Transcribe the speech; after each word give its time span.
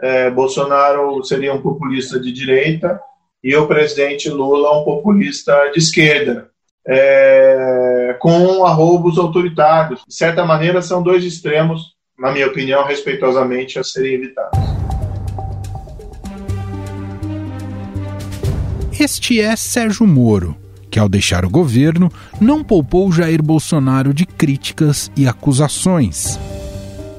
é, 0.00 0.30
Bolsonaro 0.30 1.22
seria 1.24 1.52
um 1.52 1.60
populista 1.60 2.20
de 2.20 2.32
direita 2.32 3.00
e 3.42 3.54
o 3.56 3.66
presidente 3.66 4.28
Lula 4.28 4.80
um 4.80 4.84
populista 4.84 5.70
de 5.72 5.78
esquerda, 5.78 6.48
é, 6.86 8.16
com 8.18 8.64
arroubos 8.64 9.18
autoritários. 9.18 10.02
De 10.06 10.14
certa 10.14 10.44
maneira, 10.44 10.82
são 10.82 11.02
dois 11.02 11.24
extremos, 11.24 11.94
na 12.18 12.32
minha 12.32 12.46
opinião, 12.46 12.84
respeitosamente 12.84 13.78
a 13.78 13.84
serem 13.84 14.14
evitados. 14.14 14.58
Este 18.98 19.40
é 19.40 19.54
Sérgio 19.54 20.04
Moro, 20.06 20.56
que 20.90 20.98
ao 20.98 21.08
deixar 21.08 21.44
o 21.44 21.50
governo 21.50 22.10
não 22.40 22.64
poupou 22.64 23.12
Jair 23.12 23.40
Bolsonaro 23.40 24.12
de 24.12 24.26
críticas 24.26 25.08
e 25.16 25.28
acusações. 25.28 26.36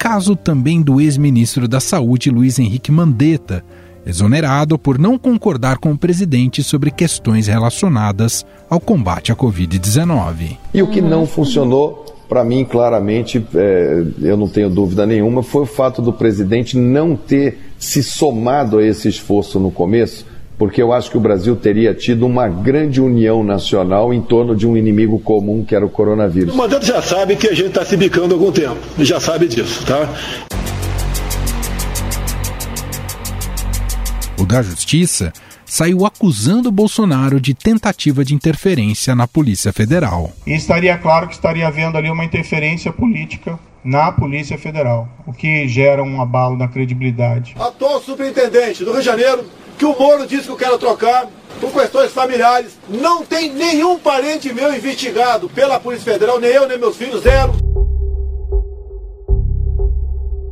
Caso 0.09 0.35
também 0.35 0.81
do 0.81 0.99
ex-ministro 0.99 1.67
da 1.67 1.79
Saúde 1.79 2.31
Luiz 2.31 2.57
Henrique 2.57 2.91
Mandetta, 2.91 3.63
exonerado 4.03 4.75
por 4.75 4.97
não 4.97 5.19
concordar 5.19 5.77
com 5.77 5.91
o 5.91 5.97
presidente 5.97 6.63
sobre 6.63 6.89
questões 6.89 7.45
relacionadas 7.45 8.43
ao 8.67 8.79
combate 8.79 9.31
à 9.31 9.35
Covid-19. 9.35 10.57
E 10.73 10.81
o 10.81 10.87
que 10.87 10.99
não 10.99 11.27
funcionou, 11.27 12.05
para 12.27 12.43
mim, 12.43 12.65
claramente, 12.65 13.45
é, 13.53 14.03
eu 14.19 14.35
não 14.35 14.47
tenho 14.47 14.71
dúvida 14.71 15.05
nenhuma, 15.05 15.43
foi 15.43 15.61
o 15.61 15.67
fato 15.67 16.01
do 16.01 16.11
presidente 16.11 16.75
não 16.75 17.15
ter 17.15 17.59
se 17.77 18.01
somado 18.01 18.79
a 18.79 18.83
esse 18.83 19.07
esforço 19.07 19.59
no 19.59 19.69
começo, 19.69 20.25
porque 20.59 20.81
eu 20.81 20.91
acho 20.91 21.09
que 21.09 21.17
o 21.17 21.21
Brasil 21.21 21.55
teria 21.55 21.95
tido 21.95 22.25
uma 22.25 22.49
grande 22.49 23.01
união 23.01 23.45
nacional 23.45 24.13
em 24.13 24.21
torno 24.21 24.53
de 24.53 24.67
um 24.67 24.75
inimigo 24.75 25.17
comum 25.17 25.63
que 25.63 25.73
era 25.73 25.85
o 25.85 25.89
coronavírus. 25.89 26.53
O 26.53 26.57
Mandetta 26.57 26.85
já 26.85 27.01
sabe 27.01 27.37
que 27.37 27.47
a 27.47 27.53
gente 27.55 27.69
está 27.69 27.85
se 27.85 27.95
bicando 27.95 28.35
há 28.35 28.37
algum 28.37 28.51
tempo, 28.51 28.77
já 28.99 29.21
sabe 29.21 29.47
disso, 29.47 29.85
tá? 29.85 30.07
o 34.37 34.45
da 34.45 34.61
Justiça, 34.61 35.31
saiu 35.65 36.05
acusando 36.05 36.71
Bolsonaro 36.71 37.39
de 37.39 37.53
tentativa 37.53 38.25
de 38.25 38.33
interferência 38.33 39.15
na 39.15 39.27
Polícia 39.27 39.71
Federal. 39.71 40.31
E 40.45 40.53
estaria 40.53 40.97
claro 40.97 41.27
que 41.27 41.33
estaria 41.33 41.67
havendo 41.67 41.97
ali 41.97 42.09
uma 42.09 42.25
interferência 42.25 42.91
política 42.91 43.59
na 43.83 44.11
Polícia 44.11 44.57
Federal, 44.57 45.07
o 45.25 45.33
que 45.33 45.67
gera 45.67 46.03
um 46.03 46.21
abalo 46.21 46.57
na 46.57 46.67
credibilidade. 46.67 47.55
Atual 47.59 48.01
superintendente 48.01 48.83
do 48.83 48.91
Rio 48.91 48.99
de 48.99 49.05
Janeiro, 49.05 49.45
que 49.77 49.85
o 49.85 49.97
Moro 49.97 50.27
disse 50.27 50.43
que 50.43 50.51
eu 50.51 50.57
quero 50.57 50.77
trocar 50.77 51.27
por 51.59 51.71
questões 51.71 52.11
familiares, 52.11 52.77
não 52.87 53.25
tem 53.25 53.53
nenhum 53.53 53.97
parente 53.99 54.53
meu 54.53 54.73
investigado 54.75 55.49
pela 55.49 55.79
Polícia 55.79 56.13
Federal, 56.13 56.39
nem 56.39 56.51
eu, 56.51 56.67
nem 56.67 56.77
meus 56.77 56.95
filhos, 56.95 57.23
zero. 57.23 57.53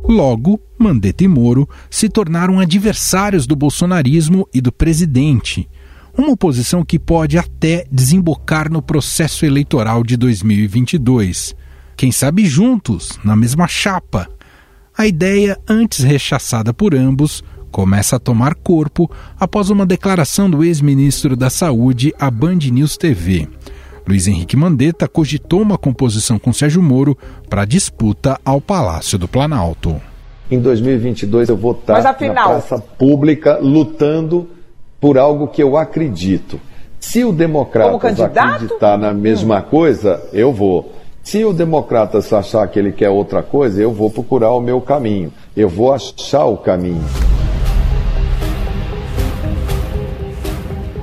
Logo, 0.08 0.58
Mandetta 0.78 1.22
e 1.22 1.28
Moro 1.28 1.68
se 1.90 2.08
tornaram 2.08 2.58
adversários 2.58 3.46
do 3.46 3.54
bolsonarismo 3.54 4.48
e 4.54 4.60
do 4.60 4.72
presidente. 4.72 5.68
Uma 6.16 6.30
oposição 6.30 6.82
que 6.82 6.98
pode 6.98 7.36
até 7.36 7.84
desembocar 7.92 8.72
no 8.72 8.80
processo 8.80 9.44
eleitoral 9.44 10.02
de 10.02 10.16
2022. 10.16 11.54
Quem 11.98 12.12
sabe 12.12 12.46
juntos, 12.46 13.18
na 13.24 13.34
mesma 13.34 13.66
chapa. 13.66 14.28
A 14.96 15.04
ideia, 15.08 15.58
antes 15.68 16.04
rechaçada 16.04 16.72
por 16.72 16.94
ambos, 16.94 17.42
começa 17.72 18.14
a 18.14 18.18
tomar 18.20 18.54
corpo 18.54 19.10
após 19.36 19.68
uma 19.68 19.84
declaração 19.84 20.48
do 20.48 20.62
ex-ministro 20.62 21.34
da 21.34 21.50
Saúde 21.50 22.14
à 22.16 22.30
Band 22.30 22.58
News 22.70 22.96
TV. 22.96 23.48
Luiz 24.06 24.28
Henrique 24.28 24.56
Mandetta 24.56 25.08
cogitou 25.08 25.60
uma 25.60 25.76
composição 25.76 26.38
com 26.38 26.52
Sérgio 26.52 26.80
Moro 26.80 27.18
para 27.50 27.64
disputa 27.64 28.38
ao 28.44 28.60
Palácio 28.60 29.18
do 29.18 29.26
Planalto. 29.26 30.00
Em 30.48 30.60
2022 30.60 31.48
eu 31.48 31.56
vou 31.56 31.72
estar 31.72 31.98
afinal... 32.06 32.34
na 32.34 32.60
praça 32.60 32.78
pública 32.78 33.58
lutando 33.60 34.48
por 35.00 35.18
algo 35.18 35.48
que 35.48 35.60
eu 35.60 35.76
acredito. 35.76 36.60
Se 37.00 37.24
o 37.24 37.32
Democratas 37.32 38.20
acreditar 38.20 38.96
na 38.96 39.12
mesma 39.12 39.58
hum. 39.58 39.62
coisa, 39.62 40.22
eu 40.32 40.52
vou. 40.52 40.97
Se 41.28 41.44
o 41.44 41.52
Democratas 41.52 42.32
achar 42.32 42.66
que 42.68 42.78
ele 42.78 42.90
quer 42.90 43.10
outra 43.10 43.42
coisa, 43.42 43.82
eu 43.82 43.92
vou 43.92 44.08
procurar 44.08 44.50
o 44.52 44.62
meu 44.62 44.80
caminho. 44.80 45.30
Eu 45.54 45.68
vou 45.68 45.92
achar 45.92 46.46
o 46.46 46.56
caminho. 46.56 47.04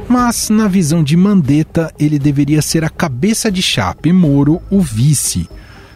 Mas, 0.10 0.50
na 0.50 0.68
visão 0.68 1.04
de 1.04 1.16
Mandetta, 1.16 1.94
ele 2.00 2.18
deveria 2.18 2.60
ser 2.64 2.84
a 2.84 2.90
cabeça 2.90 3.52
de 3.52 3.62
chapa 3.62 4.08
e 4.08 4.12
Moro 4.12 4.60
o 4.72 4.80
vice. 4.80 5.48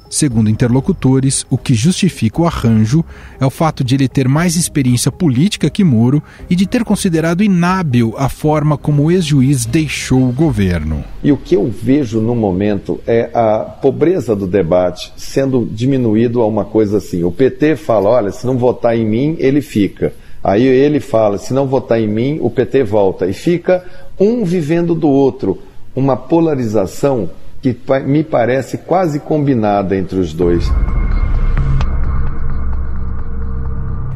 Segundo 0.09 0.49
interlocutores, 0.49 1.45
o 1.51 1.57
que 1.57 1.75
justifica 1.75 2.41
o 2.41 2.45
arranjo 2.45 3.05
é 3.39 3.45
o 3.45 3.49
fato 3.51 3.83
de 3.83 3.93
ele 3.93 4.07
ter 4.07 4.27
mais 4.27 4.55
experiência 4.55 5.11
política 5.11 5.69
que 5.69 5.83
Moro 5.83 6.23
e 6.49 6.55
de 6.55 6.65
ter 6.65 6.83
considerado 6.83 7.43
inábil 7.43 8.15
a 8.17 8.27
forma 8.27 8.75
como 8.75 9.03
o 9.03 9.11
ex-juiz 9.11 9.67
deixou 9.67 10.27
o 10.27 10.31
governo. 10.31 11.03
E 11.23 11.31
o 11.31 11.37
que 11.37 11.55
eu 11.55 11.69
vejo 11.69 12.19
no 12.21 12.33
momento 12.33 12.99
é 13.05 13.29
a 13.35 13.59
pobreza 13.59 14.35
do 14.35 14.47
debate 14.47 15.13
sendo 15.15 15.69
diminuído 15.71 16.41
a 16.41 16.47
uma 16.47 16.65
coisa 16.65 16.97
assim. 16.97 17.23
O 17.23 17.31
PT 17.31 17.75
fala: 17.75 18.09
olha, 18.09 18.31
se 18.31 18.47
não 18.47 18.57
votar 18.57 18.97
em 18.97 19.05
mim, 19.05 19.35
ele 19.37 19.61
fica. 19.61 20.11
Aí 20.43 20.63
ele 20.63 20.99
fala: 20.99 21.37
se 21.37 21.53
não 21.53 21.67
votar 21.67 22.01
em 22.01 22.07
mim, 22.07 22.39
o 22.41 22.49
PT 22.49 22.83
volta. 22.83 23.27
E 23.27 23.33
fica 23.33 23.85
um 24.19 24.43
vivendo 24.43 24.95
do 24.95 25.07
outro. 25.07 25.59
Uma 25.95 26.17
polarização 26.17 27.29
que 27.61 27.77
me 28.05 28.23
parece 28.23 28.77
quase 28.77 29.19
combinada 29.19 29.95
entre 29.95 30.19
os 30.19 30.33
dois. 30.33 30.71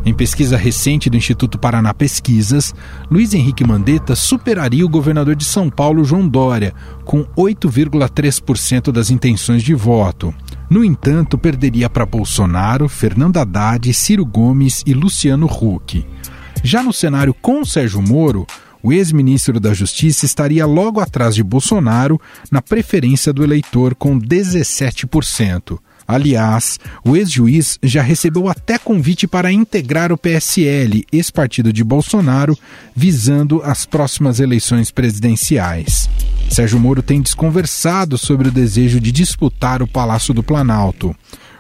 Em 0.06 0.14
pesquisa 0.14 0.58
recente 0.58 1.10
do 1.10 1.16
Instituto 1.16 1.58
Paraná 1.58 1.94
Pesquisas, 1.94 2.76
Luiz 3.10 3.34
Henrique 3.34 3.66
Mandetta 3.66 4.16
superaria 4.16 4.86
o 4.86 4.90
governador 4.90 5.34
de 5.34 5.46
São 5.46 5.70
Paulo, 5.70 6.04
João 6.04 6.28
Dória, 6.28 6.74
com 7.06 7.24
8,3% 7.38 8.92
das 8.92 9.10
intenções 9.10 9.64
de 9.64 9.74
voto. 9.74 10.36
No 10.70 10.84
entanto, 10.84 11.38
perderia 11.38 11.90
para 11.90 12.06
Bolsonaro, 12.06 12.90
Fernando 12.90 13.38
Haddad, 13.38 13.94
Ciro 13.94 14.26
Gomes 14.26 14.84
e 14.86 14.94
Luciano 14.94 15.46
Huck. 15.46 16.06
Já 16.62 16.84
no 16.84 16.92
cenário 16.92 17.34
com 17.34 17.64
Sérgio 17.64 18.02
Moro, 18.02 18.46
o 18.84 18.92
ex-ministro 18.92 19.60
da 19.60 19.74
Justiça 19.74 20.26
estaria 20.26 20.66
logo 20.66 21.00
atrás 21.00 21.34
de 21.34 21.42
Bolsonaro 21.42 22.20
na 22.52 22.62
preferência 22.62 23.32
do 23.32 23.44
eleitor 23.44 23.96
com 23.96 24.20
17%. 24.20 25.80
Aliás, 26.06 26.80
o 27.06 27.16
ex-juiz 27.16 27.80
já 27.82 28.02
recebeu 28.02 28.50
até 28.50 28.78
convite 28.78 29.26
para 29.26 29.52
integrar 29.54 30.12
o 30.12 30.18
PSL, 30.18 31.06
ex-partido 31.12 31.72
de 31.72 31.82
Bolsonaro, 31.82 32.58
visando 32.94 33.62
as 33.64 33.86
próximas 33.86 34.42
eleições 34.42 34.92
presidenciais. 34.92 36.10
Sérgio 36.50 36.78
Moro 36.78 37.02
tem 37.02 37.22
desconversado 37.22 38.18
sobre 38.18 38.50
o 38.50 38.52
desejo 38.52 39.00
de 39.00 39.14
disputar 39.14 39.82
o 39.82 39.88
Palácio 39.88 40.34
do 40.34 40.44
Planalto. 40.44 41.16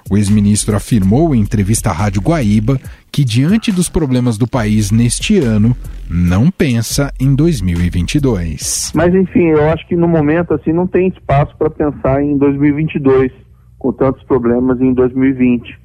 O 0.09 0.17
ex-ministro 0.17 0.75
afirmou 0.75 1.33
em 1.33 1.39
entrevista 1.39 1.89
à 1.89 1.93
Rádio 1.93 2.21
Guaíba 2.21 2.79
que, 3.11 3.23
diante 3.23 3.71
dos 3.71 3.89
problemas 3.89 4.37
do 4.37 4.47
país 4.47 4.91
neste 4.91 5.39
ano, 5.39 5.75
não 6.09 6.51
pensa 6.51 7.11
em 7.19 7.33
2022. 7.33 8.91
Mas, 8.93 9.13
enfim, 9.15 9.45
eu 9.45 9.69
acho 9.69 9.87
que 9.87 9.95
no 9.95 10.07
momento 10.07 10.53
assim 10.53 10.73
não 10.73 10.87
tem 10.87 11.07
espaço 11.07 11.55
para 11.57 11.69
pensar 11.69 12.21
em 12.21 12.37
2022, 12.37 13.31
com 13.79 13.93
tantos 13.93 14.23
problemas 14.23 14.79
em 14.81 14.93
2020. 14.93 15.79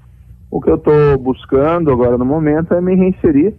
O 0.51 0.61
que 0.61 0.71
eu 0.71 0.77
estou 0.77 1.19
buscando 1.19 1.91
agora 1.91 2.17
no 2.17 2.25
momento 2.25 2.73
é 2.75 2.81
me 2.81 2.95
reinserir, 2.95 3.55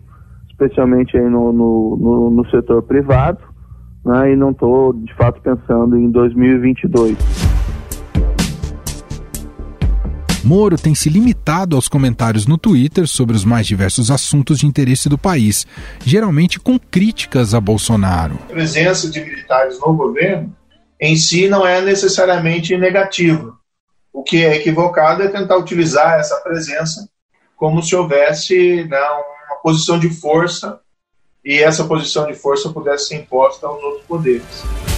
especialmente 0.49 1.17
aí 1.17 1.29
no, 1.29 1.53
no, 1.53 1.97
no, 1.97 2.29
no 2.31 2.49
setor 2.49 2.83
privado, 2.83 3.39
né, 4.03 4.33
e 4.33 4.35
não 4.35 4.51
estou 4.51 4.93
de 4.93 5.13
fato 5.15 5.41
pensando 5.41 5.97
em 5.97 6.09
2022. 6.09 7.38
Moro 10.43 10.77
tem 10.77 10.95
se 10.95 11.09
limitado 11.09 11.75
aos 11.75 11.87
comentários 11.87 12.47
no 12.47 12.57
Twitter 12.57 13.07
sobre 13.07 13.35
os 13.35 13.43
mais 13.43 13.67
diversos 13.67 14.09
assuntos 14.09 14.59
de 14.59 14.65
interesse 14.65 15.09
do 15.09 15.17
país, 15.17 15.67
geralmente 16.05 16.59
com 16.59 16.79
críticas 16.79 17.53
a 17.53 17.59
Bolsonaro. 17.59 18.35
A 18.49 18.53
presença 18.53 19.09
de 19.09 19.19
militares 19.19 19.79
no 19.79 19.93
governo 19.93 20.55
em 20.99 21.15
si 21.15 21.47
não 21.47 21.65
é 21.65 21.81
necessariamente 21.81 22.77
negativa. 22.77 23.53
O 24.11 24.23
que 24.23 24.43
é 24.43 24.55
equivocado 24.55 25.23
é 25.23 25.27
tentar 25.27 25.57
utilizar 25.57 26.19
essa 26.19 26.37
presença 26.37 27.07
como 27.55 27.83
se 27.83 27.95
houvesse 27.95 28.85
né, 28.85 28.99
uma 28.99 29.57
posição 29.61 29.99
de 29.99 30.09
força 30.09 30.79
e 31.43 31.59
essa 31.59 31.83
posição 31.83 32.25
de 32.25 32.33
força 32.33 32.69
pudesse 32.69 33.09
ser 33.09 33.15
imposta 33.15 33.67
aos 33.67 33.81
outros 33.83 34.05
poderes. 34.05 34.88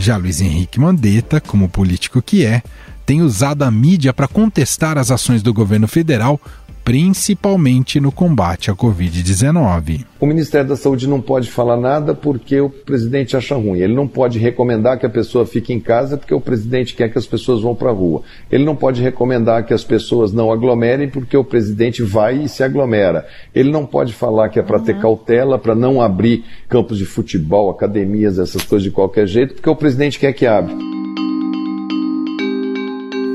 Já 0.00 0.16
Luiz 0.16 0.40
Henrique 0.40 0.80
Mandetta, 0.80 1.42
como 1.42 1.68
político 1.68 2.22
que 2.22 2.42
é, 2.42 2.62
tem 3.04 3.20
usado 3.20 3.64
a 3.64 3.70
mídia 3.70 4.14
para 4.14 4.26
contestar 4.26 4.96
as 4.96 5.10
ações 5.10 5.42
do 5.42 5.52
governo 5.52 5.86
federal, 5.86 6.40
principalmente 6.90 8.00
no 8.00 8.10
combate 8.10 8.68
à 8.68 8.74
Covid-19. 8.74 10.04
O 10.18 10.26
Ministério 10.26 10.70
da 10.70 10.74
Saúde 10.74 11.08
não 11.08 11.20
pode 11.20 11.48
falar 11.48 11.76
nada 11.76 12.16
porque 12.16 12.60
o 12.60 12.68
presidente 12.68 13.36
acha 13.36 13.54
ruim. 13.54 13.78
Ele 13.78 13.94
não 13.94 14.08
pode 14.08 14.40
recomendar 14.40 14.98
que 14.98 15.06
a 15.06 15.08
pessoa 15.08 15.46
fique 15.46 15.72
em 15.72 15.78
casa 15.78 16.16
porque 16.16 16.34
o 16.34 16.40
presidente 16.40 16.96
quer 16.96 17.08
que 17.08 17.16
as 17.16 17.28
pessoas 17.28 17.62
vão 17.62 17.76
para 17.76 17.90
a 17.90 17.92
rua. 17.92 18.22
Ele 18.50 18.64
não 18.64 18.74
pode 18.74 19.00
recomendar 19.00 19.64
que 19.64 19.72
as 19.72 19.84
pessoas 19.84 20.32
não 20.32 20.50
aglomerem 20.50 21.08
porque 21.08 21.36
o 21.36 21.44
presidente 21.44 22.02
vai 22.02 22.42
e 22.42 22.48
se 22.48 22.64
aglomera. 22.64 23.24
Ele 23.54 23.70
não 23.70 23.86
pode 23.86 24.12
falar 24.12 24.48
que 24.48 24.58
é 24.58 24.62
para 24.62 24.78
uhum. 24.78 24.84
ter 24.84 24.98
cautela, 24.98 25.60
para 25.60 25.76
não 25.76 26.02
abrir 26.02 26.44
campos 26.68 26.98
de 26.98 27.04
futebol, 27.04 27.70
academias, 27.70 28.36
essas 28.36 28.64
coisas 28.64 28.82
de 28.82 28.90
qualquer 28.90 29.28
jeito, 29.28 29.54
porque 29.54 29.70
o 29.70 29.76
presidente 29.76 30.18
quer 30.18 30.32
que 30.32 30.44
abra. 30.44 30.74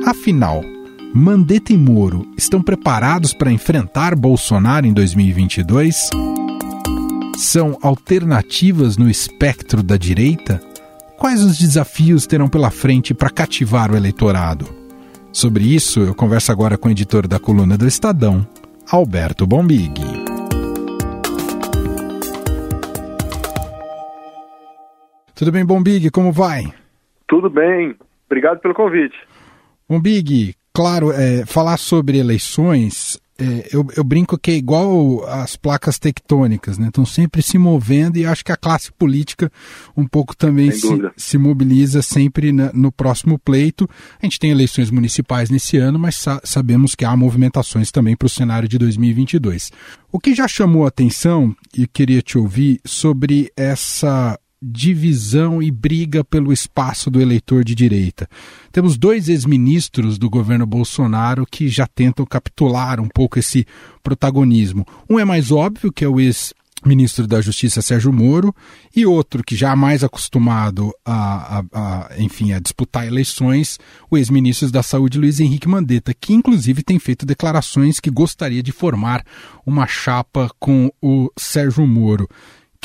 Afinal, 0.05 0.61
Mandetta 1.17 1.71
e 1.71 1.77
Moro 1.77 2.29
estão 2.35 2.61
preparados 2.61 3.33
para 3.33 3.49
enfrentar 3.49 4.17
Bolsonaro 4.17 4.85
em 4.85 4.91
2022? 4.91 6.09
São 7.37 7.77
alternativas 7.81 8.97
no 8.97 9.09
espectro 9.09 9.81
da 9.81 9.95
direita? 9.95 10.59
Quais 11.17 11.41
os 11.41 11.57
desafios 11.57 12.27
terão 12.27 12.49
pela 12.49 12.69
frente 12.69 13.13
para 13.13 13.29
cativar 13.29 13.93
o 13.93 13.95
eleitorado? 13.95 14.65
Sobre 15.31 15.63
isso, 15.63 16.01
eu 16.01 16.13
converso 16.13 16.51
agora 16.51 16.77
com 16.77 16.89
o 16.89 16.91
editor 16.91 17.29
da 17.29 17.39
coluna 17.39 17.77
do 17.77 17.87
Estadão, 17.87 18.45
Alberto 18.91 19.47
Bombig. 19.47 19.93
Tudo 25.33 25.49
bem, 25.49 25.65
Bombig? 25.65 26.11
Como 26.11 26.33
vai? 26.33 26.73
Tudo 27.25 27.49
bem. 27.49 27.95
Obrigado 28.25 28.59
pelo 28.59 28.73
convite. 28.73 29.15
Bombig, 29.87 30.53
claro, 30.75 31.11
é, 31.11 31.45
falar 31.45 31.77
sobre 31.77 32.17
eleições, 32.17 33.17
é, 33.39 33.67
eu, 33.71 33.85
eu, 33.95 34.03
brinco 34.03 34.37
que 34.37 34.51
é 34.51 34.55
igual 34.55 35.25
as 35.27 35.55
placas 35.55 35.97
tectônicas, 35.97 36.77
né? 36.77 36.87
Estão 36.87 37.05
sempre 37.05 37.41
se 37.41 37.57
movendo 37.57 38.17
e 38.17 38.25
acho 38.25 38.43
que 38.43 38.51
a 38.51 38.57
classe 38.57 38.91
política 38.91 39.51
um 39.95 40.05
pouco 40.05 40.35
também 40.35 40.71
se, 40.71 40.87
se, 41.17 41.37
mobiliza 41.37 42.01
sempre 42.01 42.51
na, 42.51 42.71
no 42.73 42.91
próximo 42.91 43.39
pleito. 43.39 43.89
A 44.21 44.25
gente 44.25 44.39
tem 44.39 44.51
eleições 44.51 44.89
municipais 44.91 45.49
nesse 45.49 45.77
ano, 45.77 45.97
mas 45.97 46.15
sa 46.15 46.41
sabemos 46.43 46.93
que 46.93 47.03
há 47.03 47.15
movimentações 47.15 47.91
também 47.91 48.15
para 48.15 48.25
o 48.25 48.29
cenário 48.29 48.67
de 48.69 48.77
2022. 48.77 49.71
O 50.11 50.19
que 50.19 50.35
já 50.35 50.47
chamou 50.47 50.85
a 50.85 50.89
atenção, 50.89 51.55
e 51.77 51.87
queria 51.87 52.21
te 52.21 52.37
ouvir, 52.37 52.79
sobre 52.85 53.51
essa 53.57 54.37
divisão 54.61 55.61
e 55.61 55.69
briga 55.69 56.23
pelo 56.23 56.51
espaço 56.51 57.09
do 57.09 57.21
eleitor 57.21 57.63
de 57.63 57.75
direita. 57.75 58.27
Temos 58.71 58.97
dois 58.97 59.29
ex-ministros 59.29 60.17
do 60.17 60.29
governo 60.29 60.65
Bolsonaro 60.65 61.45
que 61.49 61.67
já 61.67 61.85
tentam 61.87 62.25
capitular 62.25 62.99
um 62.99 63.07
pouco 63.07 63.37
esse 63.37 63.65
protagonismo. 64.01 64.85
Um 65.09 65.19
é 65.19 65.25
mais 65.25 65.51
óbvio, 65.51 65.91
que 65.91 66.03
é 66.03 66.07
o 66.07 66.19
ex 66.19 66.53
ministro 66.85 67.25
da 67.25 67.41
Justiça 67.41 67.81
Sérgio 67.81 68.13
Moro 68.13 68.53
e 68.95 69.05
outro 69.05 69.43
que 69.43 69.55
já 69.55 69.71
é 69.71 69.75
mais 69.75 70.03
acostumado 70.03 70.93
a, 71.03 71.59
a, 71.59 71.63
a, 71.73 72.09
enfim 72.19 72.53
a 72.53 72.59
disputar 72.59 73.07
eleições 73.07 73.79
o 74.09 74.17
ex-ministro 74.17 74.69
da 74.69 74.83
Saúde 74.83 75.17
Luiz 75.17 75.39
Henrique 75.39 75.67
Mandetta 75.67 76.13
que 76.13 76.33
inclusive 76.33 76.83
tem 76.83 76.99
feito 76.99 77.25
declarações 77.25 77.99
que 77.99 78.11
gostaria 78.11 78.61
de 78.61 78.71
formar 78.71 79.25
uma 79.65 79.87
chapa 79.87 80.49
com 80.59 80.91
o 81.01 81.31
Sérgio 81.37 81.87
Moro 81.87 82.29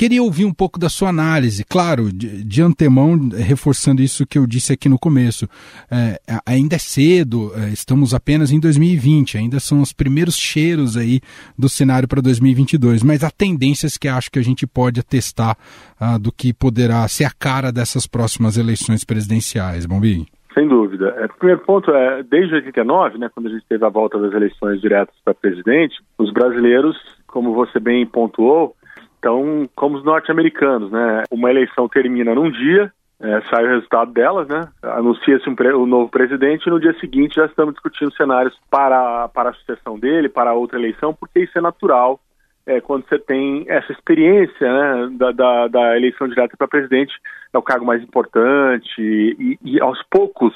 Queria 0.00 0.22
ouvir 0.22 0.46
um 0.46 0.54
pouco 0.54 0.78
da 0.78 0.88
sua 0.88 1.10
análise, 1.10 1.62
claro, 1.62 2.10
de, 2.10 2.42
de 2.42 2.62
antemão, 2.62 3.18
reforçando 3.36 4.00
isso 4.00 4.26
que 4.26 4.38
eu 4.38 4.46
disse 4.46 4.72
aqui 4.72 4.88
no 4.88 4.98
começo. 4.98 5.46
É, 5.90 6.18
ainda 6.46 6.76
é 6.76 6.78
cedo, 6.78 7.52
é, 7.54 7.68
estamos 7.68 8.14
apenas 8.14 8.50
em 8.50 8.58
2020, 8.58 9.36
ainda 9.36 9.60
são 9.60 9.82
os 9.82 9.92
primeiros 9.92 10.38
cheiros 10.38 10.96
aí 10.96 11.20
do 11.58 11.68
cenário 11.68 12.08
para 12.08 12.22
2022, 12.22 13.02
mas 13.02 13.22
há 13.22 13.30
tendências 13.30 13.98
que 13.98 14.08
acho 14.08 14.30
que 14.30 14.38
a 14.38 14.42
gente 14.42 14.66
pode 14.66 15.00
atestar 15.00 15.54
ah, 16.00 16.16
do 16.16 16.32
que 16.32 16.54
poderá 16.54 17.06
ser 17.06 17.24
a 17.24 17.30
cara 17.38 17.70
dessas 17.70 18.06
próximas 18.06 18.56
eleições 18.56 19.04
presidenciais. 19.04 19.84
Bombi? 19.84 20.24
Sem 20.54 20.66
dúvida. 20.66 21.14
É, 21.18 21.26
o 21.26 21.34
primeiro 21.38 21.60
ponto 21.60 21.90
é, 21.90 22.22
desde 22.22 22.54
89, 22.54 23.18
né, 23.18 23.28
quando 23.34 23.48
a 23.48 23.50
gente 23.50 23.66
teve 23.68 23.84
a 23.84 23.90
volta 23.90 24.18
das 24.18 24.32
eleições 24.32 24.80
diretas 24.80 25.14
para 25.22 25.34
presidente, 25.34 25.96
os 26.16 26.32
brasileiros, 26.32 26.96
como 27.26 27.52
você 27.52 27.78
bem 27.78 28.06
pontuou, 28.06 28.74
então, 29.20 29.68
como 29.76 29.98
os 29.98 30.04
norte-americanos, 30.04 30.90
né? 30.90 31.24
Uma 31.30 31.50
eleição 31.50 31.86
termina 31.88 32.34
num 32.34 32.50
dia, 32.50 32.90
é, 33.20 33.40
sai 33.50 33.64
o 33.66 33.68
resultado 33.68 34.12
delas, 34.12 34.48
né? 34.48 34.66
Anuncia-se 34.82 35.48
um 35.48 35.54
o 35.76 35.86
novo 35.86 36.10
presidente 36.10 36.66
e 36.66 36.70
no 36.70 36.80
dia 36.80 36.98
seguinte 36.98 37.36
já 37.36 37.44
estamos 37.44 37.74
discutindo 37.74 38.12
cenários 38.14 38.58
para, 38.70 39.28
para 39.28 39.50
a 39.50 39.52
sucessão 39.52 39.98
dele, 39.98 40.30
para 40.30 40.54
outra 40.54 40.78
eleição, 40.78 41.12
porque 41.12 41.40
isso 41.40 41.56
é 41.56 41.60
natural 41.60 42.18
é, 42.66 42.80
quando 42.80 43.06
você 43.06 43.18
tem 43.18 43.64
essa 43.68 43.92
experiência 43.92 44.72
né, 44.72 45.10
da, 45.12 45.32
da, 45.32 45.68
da 45.68 45.96
eleição 45.96 46.28
direta 46.28 46.56
para 46.56 46.68
presidente, 46.68 47.12
é 47.52 47.58
o 47.58 47.62
cargo 47.62 47.84
mais 47.84 48.02
importante 48.02 48.98
e, 48.98 49.58
e 49.62 49.80
aos 49.80 50.02
poucos 50.10 50.54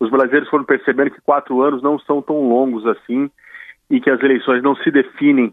os 0.00 0.10
brasileiros 0.10 0.48
foram 0.48 0.64
percebendo 0.64 1.10
que 1.10 1.20
quatro 1.20 1.60
anos 1.60 1.82
não 1.82 1.98
são 1.98 2.22
tão 2.22 2.48
longos 2.48 2.86
assim 2.86 3.30
e 3.90 4.00
que 4.00 4.08
as 4.08 4.22
eleições 4.22 4.62
não 4.62 4.76
se 4.76 4.90
definem 4.90 5.52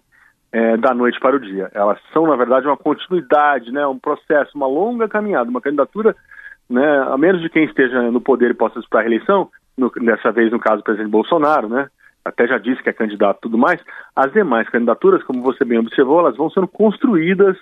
é, 0.51 0.77
da 0.77 0.93
noite 0.93 1.19
para 1.19 1.35
o 1.35 1.39
dia. 1.39 1.69
Elas 1.73 1.99
são, 2.13 2.27
na 2.27 2.35
verdade, 2.35 2.67
uma 2.67 2.77
continuidade, 2.77 3.71
né, 3.71 3.85
um 3.85 3.99
processo, 3.99 4.51
uma 4.55 4.67
longa 4.67 5.07
caminhada, 5.07 5.49
uma 5.49 5.61
candidatura, 5.61 6.15
né, 6.69 6.99
a 7.09 7.17
menos 7.17 7.41
de 7.41 7.49
quem 7.49 7.65
esteja 7.65 8.11
no 8.11 8.21
poder 8.21 8.51
e 8.51 8.55
possa 8.55 8.79
disputar 8.79 9.01
a 9.01 9.07
reeleição, 9.07 9.49
no, 9.77 9.89
dessa 9.89 10.31
vez 10.31 10.51
no 10.51 10.59
caso 10.59 10.77
do 10.77 10.83
presidente 10.83 11.11
Bolsonaro, 11.11 11.67
né, 11.67 11.89
até 12.23 12.47
já 12.47 12.57
disse 12.57 12.81
que 12.81 12.89
é 12.89 12.93
candidato 12.93 13.37
e 13.37 13.41
tudo 13.41 13.57
mais, 13.57 13.79
as 14.15 14.31
demais 14.31 14.67
candidaturas, 14.69 15.23
como 15.23 15.41
você 15.41 15.63
bem 15.63 15.79
observou, 15.79 16.19
elas 16.19 16.37
vão 16.37 16.49
sendo 16.49 16.67
construídas 16.67 17.57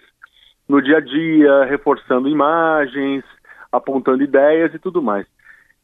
no 0.70 0.82
dia 0.82 0.98
a 0.98 1.02
dia, 1.02 1.66
reforçando 1.66 2.30
imagens, 2.30 3.24
apontando 3.72 4.24
ideias 4.24 4.74
e 4.74 4.80
tudo 4.80 5.02
mais. 5.02 5.26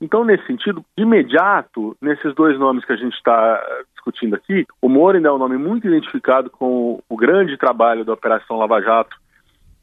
Então, 0.02 0.24
nesse 0.24 0.46
sentido, 0.46 0.84
de 0.98 1.04
imediato, 1.04 1.96
nesses 2.02 2.34
dois 2.34 2.58
nomes 2.58 2.86
que 2.86 2.94
a 2.94 2.96
gente 2.96 3.14
está 3.14 3.62
discutindo 3.94 4.36
aqui, 4.36 4.66
o 4.82 4.88
Moro 4.88 5.18
ainda 5.18 5.30
é 5.30 5.32
um 5.32 5.38
nome 5.38 5.58
muito 5.58 5.88
identificado 5.88 6.50
com 6.50 7.02
o 7.10 7.18
grande 7.18 7.58
trabalho 7.58 8.06
da 8.06 8.14
Operação 8.14 8.58
Lava 8.58 8.82
Jato 8.82 9.18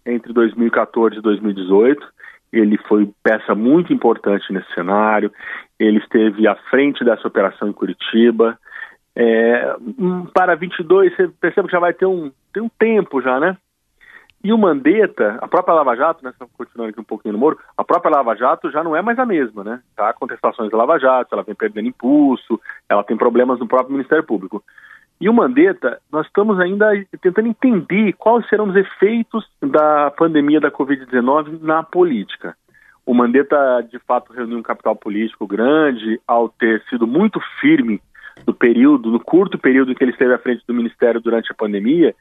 entre 0.07 0.33
2014 0.33 1.19
e 1.19 1.21
2018. 1.21 2.07
Ele 2.53 2.79
foi 2.89 3.11
peça 3.23 3.55
muito 3.55 3.93
importante 3.93 4.51
nesse 4.53 4.73
cenário. 4.73 5.31
Ele 5.79 5.99
esteve 5.99 6.49
à 6.49 6.55
frente 6.71 7.05
dessa 7.05 7.29
operação 7.29 7.69
em 7.69 7.73
Curitiba. 7.73 8.59
É, 9.15 9.77
para 10.33 10.55
22, 10.55 11.15
você 11.15 11.29
percebe 11.41 11.69
que 11.69 11.73
já 11.73 11.81
vai 11.81 11.93
ter 11.93 12.07
um, 12.07 12.31
tem 12.53 12.63
um 12.63 12.71
tempo 12.79 13.21
já, 13.21 13.39
né? 13.39 13.57
E 14.46 14.52
o 14.52 14.58
Mandetta, 14.58 15.40
a 15.43 15.48
própria 15.48 15.75
Lava 15.75 15.96
Jato, 15.96 16.25
né, 16.25 16.32
continuando 16.56 16.90
aqui 16.90 17.00
um 17.00 17.02
pouquinho 17.02 17.32
no 17.32 17.38
Moro, 17.40 17.58
a 17.76 17.82
própria 17.82 18.14
Lava 18.14 18.37
Jato 18.37 18.70
já 18.70 18.81
não 18.81 18.94
é 18.94 19.02
mais 19.02 19.19
a 19.19 19.26
mesma, 19.26 19.64
né? 19.64 19.81
Tá 19.96 20.12
contestações 20.12 20.70
da 20.70 20.76
Lava 20.76 21.00
Jato, 21.00 21.34
ela 21.34 21.43
vem 21.43 21.56
perdendo 21.56 21.88
impulso, 21.88 22.60
ela 22.88 23.02
tem 23.02 23.16
problemas 23.16 23.58
no 23.58 23.66
próprio 23.66 23.90
Ministério 23.90 24.22
Público. 24.22 24.62
E 25.20 25.28
o 25.28 25.34
Mandetta, 25.34 26.00
nós 26.12 26.28
estamos 26.28 26.60
ainda 26.60 26.93
tentando 27.20 27.48
entender 27.48 28.12
quais 28.12 28.48
serão 28.48 28.69
os 28.69 28.76
efeitos 28.76 29.44
da 29.60 30.12
pandemia 30.12 30.60
da 30.60 30.70
Covid-19 30.70 31.60
na 31.60 31.82
política. 31.82 32.56
O 33.05 33.12
Mandetta, 33.12 33.84
de 33.91 33.98
fato, 33.98 34.32
reuniu 34.32 34.58
um 34.58 34.62
capital 34.62 34.94
político 34.94 35.44
grande 35.44 36.20
ao 36.24 36.48
ter 36.48 36.84
sido 36.88 37.05
muito 37.05 37.41
firme 37.60 38.00
no 38.46 38.55
período, 38.55 39.10
no 39.10 39.19
curto 39.19 39.58
período 39.58 39.91
em 39.91 39.94
que 39.96 40.05
ele 40.05 40.12
esteve 40.12 40.34
à 40.34 40.38
frente 40.38 40.62
do 40.69 40.74
Ministério 40.74 41.20
durante 41.20 41.50
a 41.50 41.55
pandemia, 41.55 42.15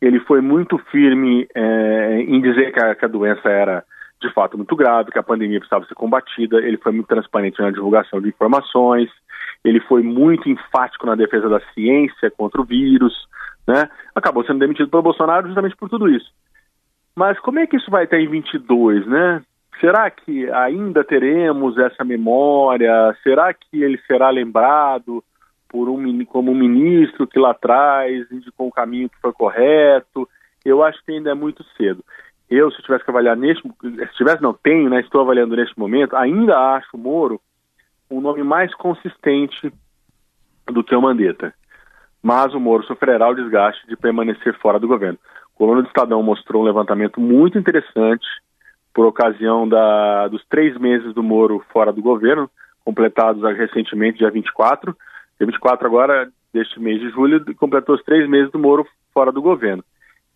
ele 0.00 0.18
foi 0.20 0.40
muito 0.40 0.78
firme 0.90 1.46
é, 1.54 2.20
em 2.20 2.40
dizer 2.40 2.72
que 2.72 2.80
a, 2.80 2.94
que 2.94 3.04
a, 3.04 3.08
doença 3.08 3.48
era 3.48 3.84
de 4.20 4.32
fato 4.32 4.56
muito 4.56 4.74
grave, 4.74 5.10
que 5.10 5.18
a 5.18 5.22
pandemia 5.22 5.58
precisava 5.58 5.86
ser 5.86 5.94
combatida. 5.94 6.58
Ele 6.58 6.76
foi 6.78 6.92
muito 6.92 7.06
transparente 7.06 7.60
na 7.60 7.70
divulgação 7.70 8.20
de 8.20 8.28
informações. 8.28 9.10
Ele 9.64 9.80
foi 9.80 10.02
muito 10.02 10.48
enfático 10.48 11.06
na 11.06 11.14
defesa 11.14 11.48
da 11.48 11.60
ciência 11.74 12.30
contra 12.30 12.60
o 12.60 12.64
vírus. 12.64 13.14
Né? 13.66 13.88
Acabou 14.14 14.44
sendo 14.44 14.58
demitido 14.58 14.88
pelo 14.88 15.02
Bolsonaro 15.02 15.46
justamente 15.46 15.76
por 15.76 15.88
tudo 15.88 16.08
isso. 16.08 16.30
Mas 17.14 17.38
como 17.40 17.58
é 17.58 17.66
que 17.66 17.76
isso 17.76 17.90
vai 17.90 18.04
estar 18.04 18.18
em 18.18 18.28
22, 18.28 19.06
né? 19.06 19.42
Será 19.80 20.10
que 20.10 20.50
ainda 20.50 21.02
teremos 21.02 21.76
essa 21.78 22.04
memória? 22.04 23.16
Será 23.22 23.52
que 23.52 23.82
ele 23.82 23.98
será 24.06 24.30
lembrado? 24.30 25.22
por 25.70 25.88
um 25.88 25.96
como 26.30 26.54
ministro 26.54 27.26
que 27.26 27.40
lá 27.40 27.50
atrás 27.50 28.30
indicou 28.30 28.68
um 28.68 28.70
caminho 28.70 29.10
que 29.10 29.20
foi 29.20 29.32
correto. 29.32 30.28
Eu 30.64 30.82
acho 30.82 31.04
que 31.04 31.12
ainda 31.12 31.30
é 31.30 31.34
muito 31.34 31.64
cedo. 31.76 32.04
Eu, 32.48 32.70
se 32.70 32.80
tivesse 32.82 33.04
que 33.04 33.10
avaliar 33.10 33.36
neste, 33.36 33.62
se 33.62 34.16
tivesse 34.16 34.40
não 34.40 34.54
tenho, 34.54 34.88
né, 34.88 35.00
estou 35.00 35.20
avaliando 35.20 35.56
neste 35.56 35.76
momento, 35.78 36.16
ainda 36.16 36.56
acho 36.76 36.96
o 36.96 36.98
Moro 36.98 37.40
um 38.08 38.20
nome 38.20 38.42
mais 38.42 38.72
consistente 38.74 39.72
do 40.66 40.84
que 40.84 40.94
o 40.94 41.02
Mandetta. 41.02 41.52
Mas 42.22 42.54
o 42.54 42.60
Moro 42.60 42.84
sofrerá 42.84 43.28
o 43.28 43.34
desgaste 43.34 43.86
de 43.88 43.96
permanecer 43.96 44.56
fora 44.58 44.78
do 44.78 44.86
governo. 44.86 45.18
O 45.54 45.58
Coluna 45.58 45.82
do 45.82 45.88
Estadão 45.88 46.22
mostrou 46.22 46.62
um 46.62 46.66
levantamento 46.66 47.20
muito 47.20 47.58
interessante 47.58 48.26
por 48.94 49.04
ocasião 49.06 49.68
da, 49.68 50.28
dos 50.28 50.44
três 50.48 50.76
meses 50.78 51.12
do 51.12 51.22
Moro 51.22 51.64
fora 51.72 51.92
do 51.92 52.02
governo, 52.02 52.48
completados 52.84 53.42
recentemente, 53.56 54.18
dia 54.18 54.30
24, 54.30 54.92
Dia 54.92 55.00
24 55.46 55.86
agora 55.86 56.30
deste 56.52 56.80
mês 56.80 57.00
de 57.00 57.10
julho, 57.10 57.42
completou 57.56 57.94
os 57.94 58.02
três 58.02 58.28
meses 58.28 58.50
do 58.50 58.58
Moro 58.58 58.86
fora 59.12 59.30
do 59.32 59.40
governo. 59.40 59.84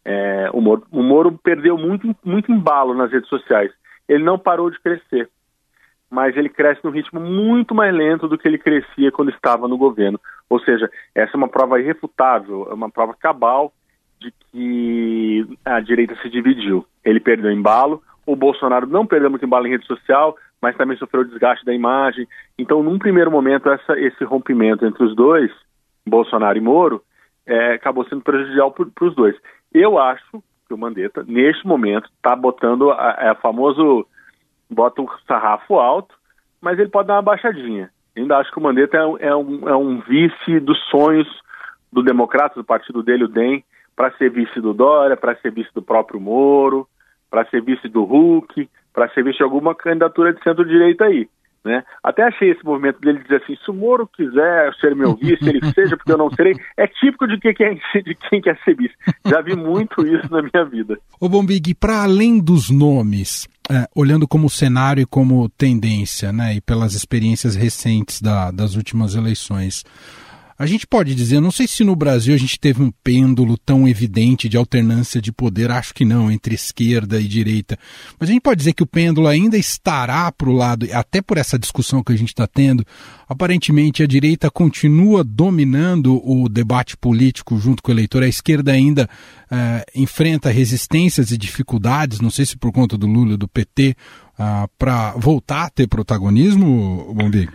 É, 0.04 0.50
o, 0.52 0.60
Moro, 0.60 0.84
o 0.90 1.02
Moro 1.02 1.38
perdeu 1.42 1.78
muito, 1.78 2.14
muito 2.24 2.52
embalo 2.52 2.94
nas 2.94 3.10
redes 3.10 3.28
sociais. 3.28 3.72
Ele 4.08 4.22
não 4.22 4.38
parou 4.38 4.70
de 4.70 4.78
crescer, 4.80 5.28
mas 6.10 6.36
ele 6.36 6.48
cresce 6.48 6.84
num 6.84 6.90
ritmo 6.90 7.18
muito 7.18 7.74
mais 7.74 7.94
lento 7.94 8.28
do 8.28 8.36
que 8.36 8.46
ele 8.46 8.58
crescia 8.58 9.10
quando 9.10 9.30
estava 9.30 9.66
no 9.66 9.78
governo. 9.78 10.20
Ou 10.48 10.60
seja, 10.60 10.90
essa 11.14 11.32
é 11.34 11.36
uma 11.36 11.48
prova 11.48 11.80
irrefutável, 11.80 12.68
é 12.70 12.74
uma 12.74 12.90
prova 12.90 13.14
cabal 13.14 13.72
de 14.20 14.32
que 14.50 15.58
a 15.64 15.80
direita 15.80 16.14
se 16.22 16.28
dividiu. 16.28 16.86
Ele 17.04 17.18
perdeu 17.18 17.50
embalo, 17.50 18.02
o 18.26 18.36
Bolsonaro 18.36 18.86
não 18.86 19.06
perdeu 19.06 19.30
muito 19.30 19.44
embalo 19.44 19.66
em 19.66 19.70
rede 19.70 19.86
social, 19.86 20.36
mas 20.64 20.78
também 20.78 20.96
sofreu 20.96 21.24
desgaste 21.24 21.62
da 21.62 21.74
imagem. 21.74 22.26
Então, 22.58 22.82
num 22.82 22.98
primeiro 22.98 23.30
momento, 23.30 23.68
essa, 23.68 24.00
esse 24.00 24.24
rompimento 24.24 24.86
entre 24.86 25.04
os 25.04 25.14
dois, 25.14 25.50
Bolsonaro 26.06 26.56
e 26.56 26.60
Moro, 26.62 27.02
é, 27.46 27.74
acabou 27.74 28.02
sendo 28.08 28.22
prejudicial 28.22 28.72
para 28.72 29.04
os 29.04 29.14
dois. 29.14 29.36
Eu 29.74 29.98
acho 29.98 30.42
que 30.66 30.72
o 30.72 30.78
Mandetta, 30.78 31.22
neste 31.28 31.66
momento, 31.66 32.08
está 32.16 32.34
botando 32.34 32.90
a, 32.90 33.10
a 33.10 33.30
é, 33.32 33.34
famoso 33.34 34.06
bota 34.70 35.02
o 35.02 35.10
sarrafo 35.28 35.74
alto, 35.74 36.14
mas 36.62 36.78
ele 36.78 36.88
pode 36.88 37.08
dar 37.08 37.16
uma 37.16 37.22
baixadinha. 37.22 37.90
ainda 38.16 38.38
acho 38.38 38.50
que 38.50 38.58
o 38.58 38.62
Mandetta 38.62 38.96
é, 38.96 39.26
é, 39.26 39.36
um, 39.36 39.68
é 39.68 39.76
um 39.76 40.00
vice 40.00 40.60
dos 40.60 40.78
sonhos 40.88 41.28
do 41.92 42.02
Democrata, 42.02 42.54
do 42.54 42.64
partido 42.64 43.02
dele, 43.02 43.24
o 43.24 43.28
DEM, 43.28 43.62
para 43.94 44.10
ser 44.12 44.30
vice 44.30 44.62
do 44.62 44.72
Dória, 44.72 45.14
para 45.14 45.36
ser 45.36 45.52
vice 45.52 45.68
do 45.74 45.82
próprio 45.82 46.18
Moro, 46.18 46.88
para 47.34 47.50
ser 47.50 47.62
vice 47.62 47.88
do 47.88 48.04
Hulk, 48.04 48.70
para 48.92 49.08
ser 49.08 49.24
vice 49.24 49.38
de 49.38 49.42
alguma 49.42 49.74
candidatura 49.74 50.32
de 50.32 50.40
centro-direita 50.44 51.06
aí. 51.06 51.28
Né? 51.64 51.82
Até 52.00 52.22
achei 52.22 52.52
esse 52.52 52.64
movimento 52.64 53.00
dele 53.00 53.18
dizer 53.18 53.42
assim: 53.42 53.56
se 53.56 53.70
o 53.72 53.74
Moro 53.74 54.06
quiser 54.06 54.72
ser 54.74 54.94
meu 54.94 55.16
vice, 55.16 55.48
ele 55.48 55.60
seja, 55.74 55.96
porque 55.96 56.12
eu 56.12 56.18
não 56.18 56.30
serei. 56.30 56.54
É 56.76 56.86
típico 56.86 57.26
de 57.26 57.40
quem 57.40 57.52
quer, 57.52 57.74
de 57.74 58.14
quem 58.14 58.40
quer 58.40 58.56
ser 58.64 58.76
vice. 58.76 58.94
Já 59.26 59.40
vi 59.40 59.56
muito 59.56 60.06
isso 60.06 60.30
na 60.30 60.42
minha 60.42 60.64
vida. 60.64 60.96
Ô 61.18 61.28
Bombig, 61.28 61.74
para 61.74 62.04
além 62.04 62.38
dos 62.38 62.70
nomes, 62.70 63.48
é, 63.68 63.88
olhando 63.96 64.28
como 64.28 64.48
cenário 64.48 65.02
e 65.02 65.06
como 65.06 65.48
tendência, 65.48 66.32
né, 66.32 66.54
e 66.54 66.60
pelas 66.60 66.94
experiências 66.94 67.56
recentes 67.56 68.22
da, 68.22 68.52
das 68.52 68.76
últimas 68.76 69.16
eleições, 69.16 69.82
a 70.56 70.66
gente 70.66 70.86
pode 70.86 71.14
dizer, 71.14 71.40
não 71.40 71.50
sei 71.50 71.66
se 71.66 71.82
no 71.82 71.96
Brasil 71.96 72.34
a 72.34 72.38
gente 72.38 72.58
teve 72.58 72.82
um 72.82 72.92
pêndulo 73.02 73.58
tão 73.58 73.88
evidente 73.88 74.48
de 74.48 74.56
alternância 74.56 75.20
de 75.20 75.32
poder, 75.32 75.70
acho 75.70 75.92
que 75.92 76.04
não, 76.04 76.30
entre 76.30 76.54
esquerda 76.54 77.20
e 77.20 77.26
direita. 77.26 77.76
Mas 78.18 78.28
a 78.28 78.32
gente 78.32 78.42
pode 78.42 78.58
dizer 78.58 78.72
que 78.72 78.82
o 78.82 78.86
pêndulo 78.86 79.26
ainda 79.26 79.58
estará 79.58 80.30
para 80.30 80.48
o 80.48 80.52
lado, 80.52 80.86
até 80.92 81.20
por 81.20 81.38
essa 81.38 81.58
discussão 81.58 82.04
que 82.04 82.12
a 82.12 82.16
gente 82.16 82.28
está 82.28 82.46
tendo. 82.46 82.84
Aparentemente 83.28 84.02
a 84.02 84.06
direita 84.06 84.50
continua 84.50 85.24
dominando 85.24 86.20
o 86.24 86.48
debate 86.48 86.96
político 86.96 87.58
junto 87.58 87.82
com 87.82 87.90
o 87.90 87.94
eleitor, 87.94 88.22
a 88.22 88.28
esquerda 88.28 88.70
ainda 88.70 89.08
é, 89.50 89.84
enfrenta 89.94 90.50
resistências 90.50 91.32
e 91.32 91.36
dificuldades, 91.36 92.20
não 92.20 92.30
sei 92.30 92.46
se 92.46 92.56
por 92.56 92.70
conta 92.70 92.96
do 92.96 93.06
Lula, 93.06 93.36
do 93.36 93.48
PT, 93.48 93.96
ah, 94.38 94.68
para 94.78 95.12
voltar 95.12 95.64
a 95.64 95.70
ter 95.70 95.88
protagonismo, 95.88 97.12
Bombi? 97.14 97.48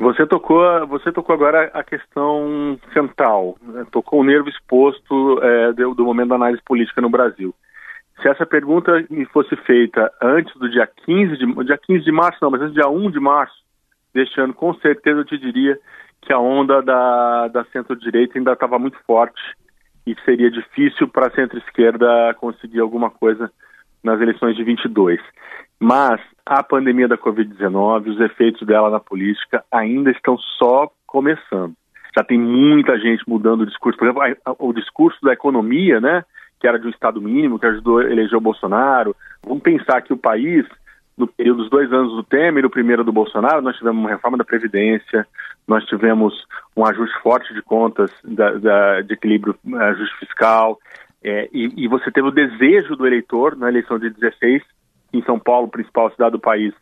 Você 0.00 0.26
tocou, 0.26 0.86
você 0.86 1.12
tocou 1.12 1.34
agora 1.34 1.70
a 1.74 1.84
questão 1.84 2.80
central, 2.90 3.58
né? 3.60 3.84
tocou 3.92 4.20
o 4.20 4.24
nervo 4.24 4.48
exposto 4.48 5.38
é, 5.42 5.74
do, 5.74 5.94
do, 5.94 6.06
momento 6.06 6.30
da 6.30 6.36
análise 6.36 6.62
política 6.64 7.02
no 7.02 7.10
Brasil. 7.10 7.54
Se 8.22 8.26
essa 8.26 8.46
pergunta 8.46 9.04
me 9.10 9.26
fosse 9.26 9.54
feita 9.56 10.10
antes 10.22 10.56
do 10.58 10.70
dia 10.70 10.88
15 11.04 11.36
de, 11.36 11.64
dia 11.66 11.76
15 11.76 12.02
de 12.02 12.10
março, 12.10 12.38
não, 12.40 12.50
mas 12.50 12.62
antes 12.62 12.72
do 12.72 12.80
dia 12.80 12.88
1 12.88 13.10
de 13.10 13.20
março 13.20 13.62
deste 14.14 14.40
ano, 14.40 14.54
com 14.54 14.72
certeza 14.76 15.20
eu 15.20 15.24
te 15.26 15.36
diria 15.36 15.78
que 16.22 16.32
a 16.32 16.38
onda 16.38 16.80
da, 16.80 17.48
da 17.48 17.64
centro-direita 17.66 18.38
ainda 18.38 18.54
estava 18.54 18.78
muito 18.78 18.96
forte 19.06 19.42
e 20.06 20.16
seria 20.24 20.50
difícil 20.50 21.08
para 21.08 21.26
a 21.26 21.30
centro-esquerda 21.30 22.34
conseguir 22.38 22.80
alguma 22.80 23.10
coisa 23.10 23.52
nas 24.02 24.18
eleições 24.18 24.56
de 24.56 24.64
22. 24.64 25.20
Mas 25.78 26.22
a 26.50 26.64
pandemia 26.64 27.06
da 27.06 27.16
Covid-19, 27.16 28.08
os 28.08 28.20
efeitos 28.20 28.66
dela 28.66 28.90
na 28.90 28.98
política 28.98 29.62
ainda 29.70 30.10
estão 30.10 30.36
só 30.36 30.90
começando. 31.06 31.74
Já 32.16 32.24
tem 32.24 32.40
muita 32.40 32.98
gente 32.98 33.22
mudando 33.28 33.60
o 33.60 33.66
discurso. 33.66 33.96
Por 33.96 34.08
exemplo, 34.08 34.56
o 34.58 34.72
discurso 34.72 35.16
da 35.22 35.32
economia, 35.32 36.00
né, 36.00 36.24
que 36.58 36.66
era 36.66 36.76
de 36.76 36.88
um 36.88 36.90
Estado 36.90 37.22
mínimo, 37.22 37.56
que 37.56 37.66
ajudou 37.66 37.98
a 37.98 38.04
eleger 38.04 38.36
o 38.36 38.40
Bolsonaro. 38.40 39.14
Vamos 39.46 39.62
pensar 39.62 40.02
que 40.02 40.12
o 40.12 40.16
país, 40.16 40.66
no 41.16 41.28
período 41.28 41.58
dos 41.58 41.70
dois 41.70 41.92
anos 41.92 42.16
do 42.16 42.24
Temer 42.24 42.64
e 42.64 42.66
o 42.66 42.70
primeiro 42.70 43.04
do 43.04 43.12
Bolsonaro, 43.12 43.62
nós 43.62 43.76
tivemos 43.76 44.00
uma 44.00 44.10
reforma 44.10 44.36
da 44.36 44.44
Previdência, 44.44 45.24
nós 45.68 45.84
tivemos 45.84 46.34
um 46.76 46.84
ajuste 46.84 47.16
forte 47.22 47.54
de 47.54 47.62
contas, 47.62 48.10
da, 48.24 48.50
da, 48.54 49.00
de 49.02 49.14
equilíbrio, 49.14 49.54
ajuste 49.72 50.18
fiscal, 50.18 50.80
é, 51.22 51.48
e, 51.52 51.84
e, 51.84 51.86
você 51.86 52.10
teve 52.10 52.26
o 52.26 52.32
desejo 52.32 52.96
do 52.96 53.06
eleitor 53.06 53.54
na 53.54 53.68
eleição 53.68 53.98
de 53.98 54.08
16 54.08 54.62
em 55.12 55.22
São 55.22 55.38
Paulo, 55.38 55.68
principal 55.68 56.10
cidade 56.10 56.32
do 56.32 56.40
país, 56.40 56.72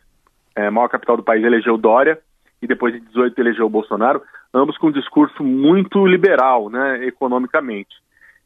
é, 0.55 0.69
maior 0.69 0.87
capital 0.87 1.17
do 1.17 1.23
país, 1.23 1.43
elegeu 1.43 1.77
Dória 1.77 2.19
e 2.61 2.67
depois 2.67 2.93
de 2.93 2.99
18 2.99 3.39
elegeu 3.39 3.69
Bolsonaro, 3.69 4.21
ambos 4.53 4.77
com 4.77 4.87
um 4.87 4.91
discurso 4.91 5.43
muito 5.43 6.05
liberal, 6.05 6.69
né, 6.69 7.05
economicamente. 7.05 7.95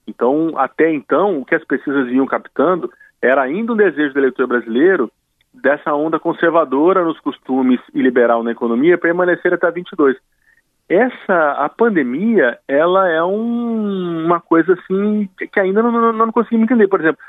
Então, 0.07 0.53
até 0.57 0.91
então, 0.91 1.39
o 1.39 1.45
que 1.45 1.55
as 1.55 1.63
pesquisas 1.63 2.07
vinham 2.07 2.25
captando 2.25 2.91
era 3.21 3.41
ainda 3.41 3.73
um 3.73 3.77
desejo 3.77 4.13
do 4.13 4.19
eleitor 4.19 4.47
brasileiro 4.47 5.11
dessa 5.53 5.93
onda 5.93 6.19
conservadora 6.19 7.03
nos 7.03 7.19
costumes 7.19 7.79
e 7.93 8.01
liberal 8.01 8.43
na 8.43 8.51
economia 8.51 8.97
permanecer 8.97 9.53
até 9.53 9.69
22. 9.71 10.17
Essa 10.89 11.51
a 11.53 11.69
pandemia, 11.69 12.59
ela 12.67 13.09
é 13.09 13.23
um, 13.23 14.25
uma 14.25 14.41
coisa 14.41 14.73
assim 14.73 15.29
que 15.51 15.59
ainda 15.59 15.81
não, 15.81 15.91
não, 15.91 16.13
não 16.13 16.31
conseguimos 16.31 16.65
entender. 16.65 16.87
Por 16.87 16.99
exemplo, 16.99 17.21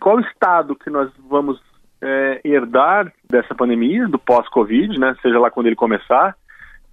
qual 0.00 0.18
estado 0.20 0.74
que 0.74 0.88
nós 0.88 1.10
vamos 1.28 1.60
é, 2.02 2.40
herdar 2.44 3.12
dessa 3.30 3.54
pandemia, 3.54 4.08
do 4.08 4.18
pós-Covid, 4.18 4.98
né, 4.98 5.14
seja 5.22 5.38
lá 5.38 5.50
quando 5.50 5.66
ele 5.66 5.76
começar. 5.76 6.36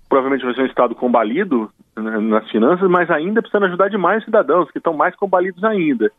Provavelmente 0.07 0.45
vai 0.45 0.53
ser 0.53 0.61
um 0.61 0.67
Estado 0.67 0.95
combalido 0.95 1.69
né, 1.95 2.19
nas 2.19 2.49
finanças, 2.49 2.89
mas 2.89 3.09
ainda 3.09 3.41
precisando 3.41 3.65
ajudar 3.65 3.89
demais 3.89 4.19
os 4.19 4.25
cidadãos, 4.25 4.71
que 4.71 4.77
estão 4.77 4.93
mais 4.93 5.15
combalidos 5.15 5.63
ainda. 5.63 6.11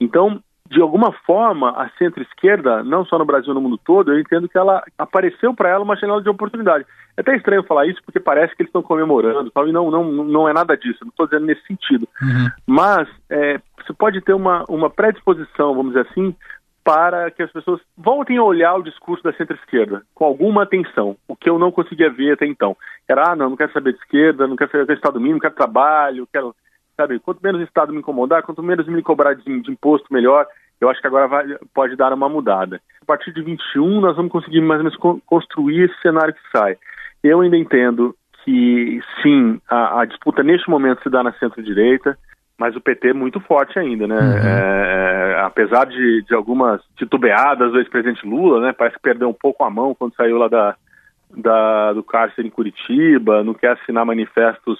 Então, 0.00 0.40
de 0.68 0.80
alguma 0.80 1.12
forma, 1.26 1.70
a 1.70 1.88
centro-esquerda, 1.98 2.82
não 2.82 3.04
só 3.04 3.18
no 3.18 3.24
Brasil, 3.24 3.52
no 3.52 3.60
mundo 3.60 3.78
todo, 3.78 4.12
eu 4.12 4.18
entendo 4.18 4.48
que 4.48 4.56
ela 4.56 4.82
apareceu 4.98 5.54
para 5.54 5.68
ela 5.68 5.84
uma 5.84 5.96
janela 5.96 6.22
de 6.22 6.28
oportunidade. 6.28 6.86
É 7.16 7.20
até 7.20 7.36
estranho 7.36 7.62
falar 7.62 7.86
isso, 7.86 8.00
porque 8.04 8.18
parece 8.18 8.56
que 8.56 8.62
eles 8.62 8.70
estão 8.70 8.82
comemorando, 8.82 9.50
tal, 9.50 9.68
e 9.68 9.72
não, 9.72 9.90
não, 9.90 10.04
não 10.04 10.48
é 10.48 10.52
nada 10.52 10.76
disso, 10.76 10.98
não 11.02 11.10
estou 11.10 11.26
dizendo 11.26 11.46
nesse 11.46 11.64
sentido. 11.66 12.08
Uhum. 12.20 12.48
Mas 12.66 13.08
é, 13.30 13.60
você 13.84 13.92
pode 13.92 14.20
ter 14.22 14.32
uma, 14.32 14.64
uma 14.68 14.88
predisposição, 14.88 15.74
vamos 15.74 15.92
dizer 15.92 16.08
assim, 16.10 16.34
para 16.84 17.30
que 17.30 17.42
as 17.42 17.50
pessoas 17.50 17.80
voltem 17.96 18.36
a 18.36 18.42
olhar 18.42 18.74
o 18.74 18.82
discurso 18.82 19.24
da 19.24 19.32
centro-esquerda 19.32 20.02
com 20.14 20.26
alguma 20.26 20.64
atenção, 20.64 21.16
o 21.26 21.34
que 21.34 21.48
eu 21.48 21.58
não 21.58 21.72
conseguia 21.72 22.10
ver 22.10 22.32
até 22.32 22.46
então. 22.46 22.76
Era, 23.08 23.30
ah, 23.30 23.36
não, 23.36 23.50
não 23.50 23.56
quero 23.56 23.72
saber 23.72 23.94
de 23.94 23.98
esquerda, 24.00 24.46
não 24.46 24.54
quero 24.54 24.70
saber 24.70 24.86
do 24.86 24.92
Estado 24.92 25.18
mínimo, 25.18 25.40
quero 25.40 25.54
trabalho, 25.54 26.28
quero, 26.30 26.54
sabe, 26.94 27.18
quanto 27.18 27.42
menos 27.42 27.62
o 27.62 27.64
Estado 27.64 27.90
me 27.92 28.00
incomodar, 28.00 28.42
quanto 28.42 28.62
menos 28.62 28.86
me 28.86 29.02
cobrar 29.02 29.32
de, 29.34 29.60
de 29.62 29.70
imposto, 29.70 30.12
melhor. 30.12 30.46
Eu 30.78 30.90
acho 30.90 31.00
que 31.00 31.06
agora 31.06 31.26
vai, 31.26 31.46
pode 31.72 31.96
dar 31.96 32.12
uma 32.12 32.28
mudada. 32.28 32.80
A 33.00 33.04
partir 33.06 33.32
de 33.32 33.40
21, 33.40 34.00
nós 34.00 34.16
vamos 34.16 34.30
conseguir 34.30 34.60
mais 34.60 34.80
ou 34.80 34.84
menos 34.84 35.20
construir 35.24 35.84
esse 35.84 36.02
cenário 36.02 36.34
que 36.34 36.40
sai. 36.54 36.76
Eu 37.22 37.40
ainda 37.40 37.56
entendo 37.56 38.14
que, 38.44 39.00
sim, 39.22 39.58
a, 39.70 40.02
a 40.02 40.04
disputa 40.04 40.42
neste 40.42 40.68
momento 40.68 41.02
se 41.02 41.08
dá 41.08 41.22
na 41.22 41.32
centro-direita, 41.32 42.18
mas 42.58 42.76
o 42.76 42.80
PT 42.80 43.08
é 43.08 43.12
muito 43.12 43.40
forte 43.40 43.78
ainda, 43.78 44.06
né? 44.06 44.16
Uhum. 44.16 44.36
É, 44.36 45.34
é, 45.36 45.40
apesar 45.40 45.86
de, 45.86 46.22
de 46.22 46.34
algumas 46.34 46.80
titubeadas 46.96 47.72
do 47.72 47.78
ex-presidente 47.78 48.26
Lula, 48.26 48.60
né? 48.60 48.72
Parece 48.72 48.96
que 48.96 49.02
perdeu 49.02 49.28
um 49.28 49.34
pouco 49.34 49.64
a 49.64 49.70
mão 49.70 49.94
quando 49.94 50.14
saiu 50.14 50.38
lá 50.38 50.48
da, 50.48 50.76
da, 51.36 51.92
do 51.92 52.02
cárcere 52.02 52.46
em 52.46 52.50
Curitiba, 52.50 53.42
não 53.42 53.54
quer 53.54 53.72
assinar 53.72 54.06
manifestos 54.06 54.78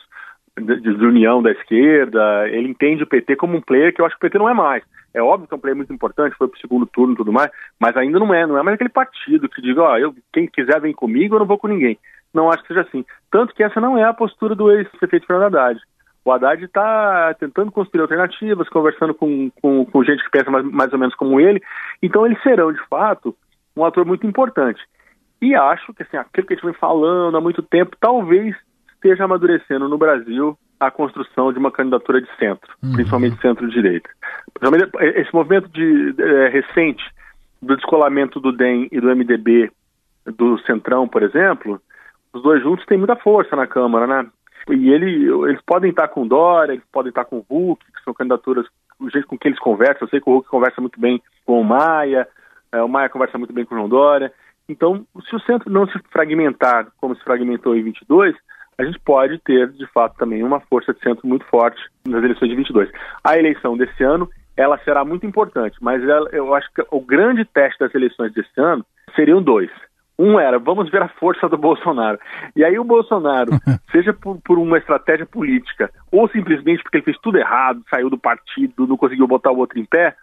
de, 0.57 0.81
de, 0.81 1.05
união 1.05 1.43
da 1.43 1.51
esquerda. 1.51 2.49
Ele 2.49 2.69
entende 2.69 3.03
o 3.03 3.09
PT 3.09 3.37
como 3.37 3.57
um 3.57 3.61
player 3.61 3.93
que 3.93 4.01
eu 4.01 4.07
acho 4.07 4.15
que 4.17 4.25
o 4.25 4.29
PT 4.29 4.39
não 4.39 4.49
é 4.49 4.55
mais. 4.55 4.85
É 5.13 5.23
óbvio 5.23 5.47
que 5.47 5.55
é 5.55 5.57
um 5.57 5.61
player 5.61 5.77
muito 5.77 5.93
importante, 5.93 6.37
foi 6.37 6.49
para 6.49 6.57
o 6.57 6.61
segundo 6.61 6.87
turno 6.87 7.15
e 7.15 7.17
tudo 7.17 7.33
mais, 7.33 7.49
mas 7.79 7.97
ainda 7.97 8.19
não 8.19 8.35
é, 8.35 8.47
não 8.47 8.59
é 8.59 8.63
mais 8.63 8.75
aquele 8.75 8.91
partido 8.91 9.49
que 9.49 9.63
diga, 9.63 9.81
ó, 9.81 9.97
eu, 9.97 10.13
quem 10.33 10.49
quiser 10.49 10.81
vem 10.81 10.93
comigo, 10.93 11.37
eu 11.37 11.39
não 11.39 11.47
vou 11.47 11.57
com 11.57 11.69
ninguém. 11.69 11.97
Não 12.33 12.51
acho 12.51 12.63
que 12.63 12.69
seja 12.69 12.81
assim. 12.81 13.05
Tanto 13.31 13.55
que 13.55 13.63
essa 13.63 13.81
não 13.81 13.97
é 13.97 14.03
a 14.03 14.13
postura 14.13 14.57
do 14.57 14.73
ex-prefeito 14.73 15.27
Fernando 15.27 15.57
Haddad. 15.57 15.81
O 16.25 16.33
Haddad 16.33 16.65
está 16.65 17.35
tentando 17.35 17.71
construir 17.71 18.01
alternativas, 18.01 18.69
conversando 18.69 19.15
com, 19.15 19.51
com, 19.61 19.85
com 19.85 20.05
gente 20.05 20.25
que 20.25 20.31
pensa 20.31 20.51
mais, 20.51 20.65
mais, 20.65 20.93
ou 20.93 20.99
menos 20.99 21.15
como 21.15 21.39
ele. 21.39 21.61
Então, 22.03 22.25
eles 22.25 22.43
serão, 22.43 22.73
de 22.73 22.81
fato, 22.89 23.37
um 23.77 23.85
ator 23.85 24.07
muito 24.07 24.27
importante. 24.27 24.81
E 25.43 25.55
acho 25.55 25.93
que 25.93 26.03
assim, 26.03 26.17
aquilo 26.17 26.47
que 26.47 26.55
a 26.55 26.57
gente 26.57 26.65
vem 26.65 26.75
falando 26.75 27.37
há 27.37 27.41
muito 27.41 27.63
tempo, 27.63 27.97
talvez 28.01 28.57
esteja 28.95 29.25
amadurecendo 29.25 29.89
no 29.89 29.99
Brasil 29.99 30.57
a 30.81 30.91
construção 30.91 31.53
de 31.53 31.59
uma 31.59 31.71
candidatura 31.71 32.23
de 32.23 32.29
centro, 32.37 32.73
uhum. 32.83 32.93
principalmente 32.95 33.41
centro-direita. 33.41 34.09
Esse 35.01 35.33
movimento 35.35 35.69
de, 35.69 36.15
é, 36.19 36.49
recente 36.49 37.05
do 37.61 37.77
descolamento 37.77 38.41
do 38.41 38.53
DEM 38.53 38.89
e 38.91 39.01
do 39.01 39.15
MDB 39.15 39.71
do 40.27 40.59
Centrão, 40.61 41.07
por 41.07 41.23
exemplo, 41.23 41.81
os 42.33 42.43
dois 42.43 42.63
juntos 42.63 42.85
têm 42.87 42.99
muita 42.99 43.17
força 43.17 43.55
na 43.55 43.67
Câmara, 43.67 44.07
né? 44.07 44.31
E 44.69 44.91
ele, 44.91 45.31
eles 45.49 45.61
podem 45.67 45.91
estar 45.91 46.09
com 46.09 46.27
Dória, 46.27 46.73
eles 46.73 46.85
podem 46.91 47.11
estar 47.11 47.25
com 47.25 47.39
o 47.39 47.47
Hulk, 47.49 47.85
que 47.85 48.05
são 48.05 48.15
candidaturas, 48.15 48.67
o 48.99 49.11
jeito 49.11 49.27
com 49.27 49.37
que 49.37 49.49
eles 49.49 49.59
conversam, 49.59 49.99
eu 50.03 50.09
sei 50.09 50.21
que 50.21 50.29
o 50.29 50.33
Hulk 50.33 50.49
conversa 50.49 50.81
muito 50.81 51.01
bem 51.01 51.23
com 51.45 51.61
o 51.61 51.65
Maia, 51.65 52.27
é, 52.73 52.83
o 52.83 52.89
Maia 52.89 53.09
conversa 53.09 53.39
muito 53.39 53.53
bem 53.53 53.65
com 53.65 53.75
o 53.75 53.79
João 53.79 53.89
Dória, 53.89 54.33
então, 54.69 55.07
se 55.29 55.37
o 55.37 55.41
centro 55.41 55.71
não 55.71 55.87
se 55.87 55.99
fragmentar 56.11 56.89
como 56.99 57.15
se 57.15 57.23
fragmentou 57.23 57.77
em 57.77 57.83
22, 57.83 58.35
a 58.79 58.85
gente 58.85 58.99
pode 59.01 59.39
ter, 59.39 59.71
de 59.71 59.87
fato, 59.89 60.17
também 60.17 60.43
uma 60.43 60.61
força 60.61 60.93
de 60.93 61.01
centro 61.01 61.27
muito 61.27 61.45
forte 61.47 61.81
nas 62.07 62.25
eleições 62.25 62.49
de 62.49 62.57
22. 62.57 62.91
A 63.23 63.39
eleição 63.39 63.77
desse 63.77 64.03
ano, 64.03 64.29
ela 64.57 64.79
será 64.79 65.05
muito 65.05 65.27
importante, 65.27 65.77
mas 65.81 66.03
ela, 66.03 66.29
eu 66.33 66.55
acho 66.55 66.69
que 66.73 66.85
o 66.91 67.01
grande 67.01 67.45
teste 67.45 67.79
das 67.79 67.95
eleições 67.95 68.33
desse 68.33 68.59
ano 68.59 68.85
seriam 69.15 69.43
dois. 69.43 69.71
Um 70.19 70.39
era, 70.39 70.59
vamos 70.59 70.91
ver 70.91 71.03
a 71.03 71.09
força 71.09 71.49
do 71.49 71.59
Bolsonaro. 71.59 72.19
E 72.55 72.65
aí 72.65 72.79
o 72.79 72.85
Bolsonaro, 72.85 73.51
seja 73.91 74.13
por, 74.13 74.41
por, 74.43 74.59
uma 74.59 74.79
estratégia 74.79 75.27
política, 75.27 75.91
ou 76.11 76.29
simplesmente 76.29 76.83
porque 76.83 76.99
ele 76.99 77.05
fez 77.05 77.19
tudo 77.19 77.39
errado, 77.39 77.83
saiu 77.91 78.09
do 78.09 78.19
partido, 78.19 78.87
não 78.87 78.97
conseguiu 78.97 79.27
botar 79.27 79.51
o 79.51 79.59
outro 79.59 79.79
em 79.79 79.85
pé, 79.85 80.15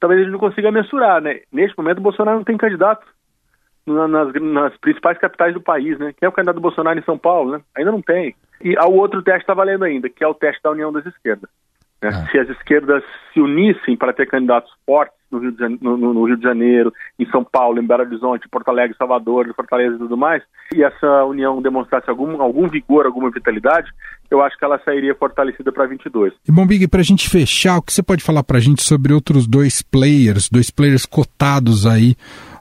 talvez 0.00 0.20
ele 0.20 0.30
não 0.30 0.38
consiga 0.38 0.72
mensurar, 0.72 1.20
né? 1.20 1.40
Neste 1.52 1.76
momento 1.76 1.98
o 1.98 2.02
Bolsonaro 2.02 2.38
não 2.38 2.44
tem 2.44 2.56
candidato 2.56 3.06
nas, 3.86 4.32
nas 4.34 4.76
principais 4.78 5.18
capitais 5.18 5.54
do 5.54 5.60
país, 5.60 5.98
né? 5.98 6.12
Quem 6.16 6.26
é 6.26 6.28
o 6.28 6.32
candidato 6.32 6.56
do 6.56 6.62
Bolsonaro 6.62 6.98
em 6.98 7.04
São 7.04 7.18
Paulo, 7.18 7.52
né? 7.52 7.60
Ainda 7.76 7.92
não 7.92 8.02
tem. 8.02 8.34
E 8.62 8.76
o 8.78 8.92
outro 8.92 9.22
teste 9.22 9.42
está 9.42 9.54
valendo 9.54 9.84
ainda, 9.84 10.08
que 10.08 10.24
é 10.24 10.26
o 10.26 10.34
teste 10.34 10.62
da 10.62 10.70
união 10.70 10.92
das 10.92 11.06
esquerdas. 11.06 11.48
Né? 12.02 12.10
Ah. 12.12 12.26
Se 12.30 12.38
as 12.38 12.48
esquerdas 12.48 13.02
se 13.32 13.40
unissem 13.40 13.96
para 13.96 14.12
ter 14.12 14.26
candidatos 14.26 14.72
fortes 14.86 15.18
no 15.30 15.38
Rio, 15.38 15.52
de, 15.52 15.68
no, 15.82 15.96
no 15.96 16.24
Rio 16.24 16.36
de 16.36 16.42
Janeiro, 16.42 16.92
em 17.18 17.26
São 17.30 17.44
Paulo, 17.44 17.80
em 17.80 17.86
Belo 17.86 18.02
Horizonte, 18.02 18.48
Porto 18.48 18.68
Alegre, 18.68 18.96
Salvador, 18.96 19.52
Fortaleza 19.54 19.96
e 19.96 19.98
tudo 19.98 20.16
mais, 20.16 20.42
e 20.74 20.82
essa 20.82 21.24
união 21.24 21.60
demonstrasse 21.60 22.08
algum, 22.08 22.40
algum 22.40 22.68
vigor, 22.68 23.04
alguma 23.04 23.30
vitalidade, 23.30 23.90
eu 24.30 24.42
acho 24.42 24.58
que 24.58 24.64
ela 24.64 24.80
sairia 24.84 25.14
fortalecida 25.14 25.72
para 25.72 25.86
22. 25.86 26.32
E 26.46 26.52
bom, 26.52 26.66
Big, 26.66 26.86
para 26.88 27.00
a 27.00 27.04
gente 27.04 27.28
fechar, 27.28 27.78
o 27.78 27.82
que 27.82 27.92
você 27.92 28.02
pode 28.02 28.22
falar 28.22 28.42
para 28.42 28.58
a 28.58 28.60
gente 28.60 28.82
sobre 28.82 29.12
outros 29.12 29.46
dois 29.46 29.82
players, 29.82 30.48
dois 30.48 30.70
players 30.70 31.04
cotados 31.04 31.86
aí 31.86 32.14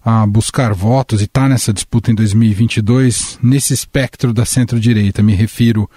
a 0.03 0.25
buscar 0.25 0.74
votos 0.74 1.22
e 1.22 1.25
está 1.25 1.48
nessa 1.50 1.74
disputa 1.74 2.12
em 2.12 2.15
2022 2.15 3.39
nesse 3.44 3.74
espectro 3.74 4.34
da 4.34 4.46
centro-direita? 4.46 5.22
Me 5.22 5.34
refiro 5.34 5.89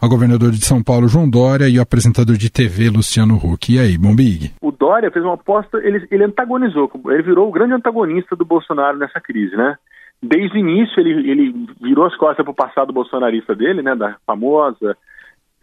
ao 0.00 0.08
governador 0.08 0.50
de 0.50 0.64
São 0.64 0.82
Paulo, 0.82 1.08
João 1.08 1.28
Dória, 1.28 1.68
e 1.68 1.76
ao 1.76 1.82
apresentador 1.82 2.36
de 2.36 2.50
TV, 2.50 2.88
Luciano 2.88 3.36
Huck. 3.36 3.74
E 3.74 3.78
aí, 3.78 3.98
Bombig? 3.98 4.52
O 4.62 4.70
Dória 4.70 5.10
fez 5.10 5.24
uma 5.24 5.34
aposta, 5.34 5.78
ele, 5.78 6.06
ele 6.10 6.24
antagonizou, 6.24 6.90
ele 7.06 7.22
virou 7.22 7.48
o 7.48 7.52
grande 7.52 7.74
antagonista 7.74 8.36
do 8.36 8.44
Bolsonaro 8.44 8.96
nessa 8.96 9.20
crise, 9.20 9.56
né? 9.56 9.76
Desde 10.22 10.56
o 10.56 10.58
início, 10.58 11.00
ele, 11.00 11.30
ele 11.30 11.66
virou 11.80 12.06
as 12.06 12.16
costas 12.16 12.44
para 12.44 12.52
o 12.52 12.54
passado 12.54 12.92
bolsonarista 12.92 13.54
dele, 13.54 13.82
né? 13.82 13.94
Da 13.94 14.16
famosa 14.26 14.96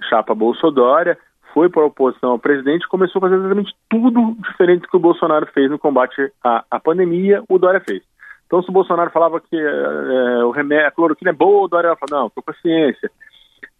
chapa 0.09 0.35
Bolsodória, 0.35 1.17
foi 1.53 1.69
para 1.69 1.83
a 1.83 1.85
oposição 1.85 2.31
ao 2.31 2.39
presidente 2.39 2.87
começou 2.87 3.19
a 3.19 3.21
fazer 3.21 3.35
exatamente 3.35 3.73
tudo 3.89 4.35
diferente 4.45 4.81
do 4.81 4.87
que 4.89 4.97
o 4.97 4.99
Bolsonaro 4.99 5.47
fez 5.53 5.71
no 5.71 5.79
combate 5.79 6.29
à, 6.43 6.65
à 6.69 6.79
pandemia, 6.79 7.41
o 7.47 7.57
Dória 7.57 7.79
fez. 7.79 8.03
Então, 8.45 8.61
se 8.61 8.69
o 8.69 8.73
Bolsonaro 8.73 9.09
falava 9.09 9.39
que 9.39 9.55
é, 9.57 10.43
o 10.43 10.51
remédio, 10.51 10.87
a 10.87 10.91
cloroquina 10.91 11.31
é 11.31 11.33
boa, 11.33 11.63
o 11.63 11.67
Dória 11.67 11.95
falava, 11.95 12.23
não, 12.23 12.29
com 12.29 12.51
a 12.51 12.53
ciência. 12.55 13.09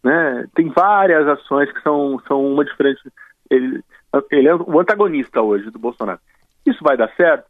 Né? 0.05 0.45
Tem 0.53 0.69
várias 0.69 1.27
ações 1.27 1.71
que 1.71 1.81
são, 1.81 2.21
são 2.27 2.45
uma 2.45 2.63
diferente. 2.63 3.01
Ele, 3.49 3.83
ele 4.29 4.47
é 4.47 4.53
o 4.53 4.79
antagonista 4.79 5.41
hoje 5.41 5.71
do 5.71 5.79
Bolsonaro. 5.79 6.19
Isso 6.63 6.83
vai 6.83 6.95
dar 6.95 7.11
certo? 7.15 7.45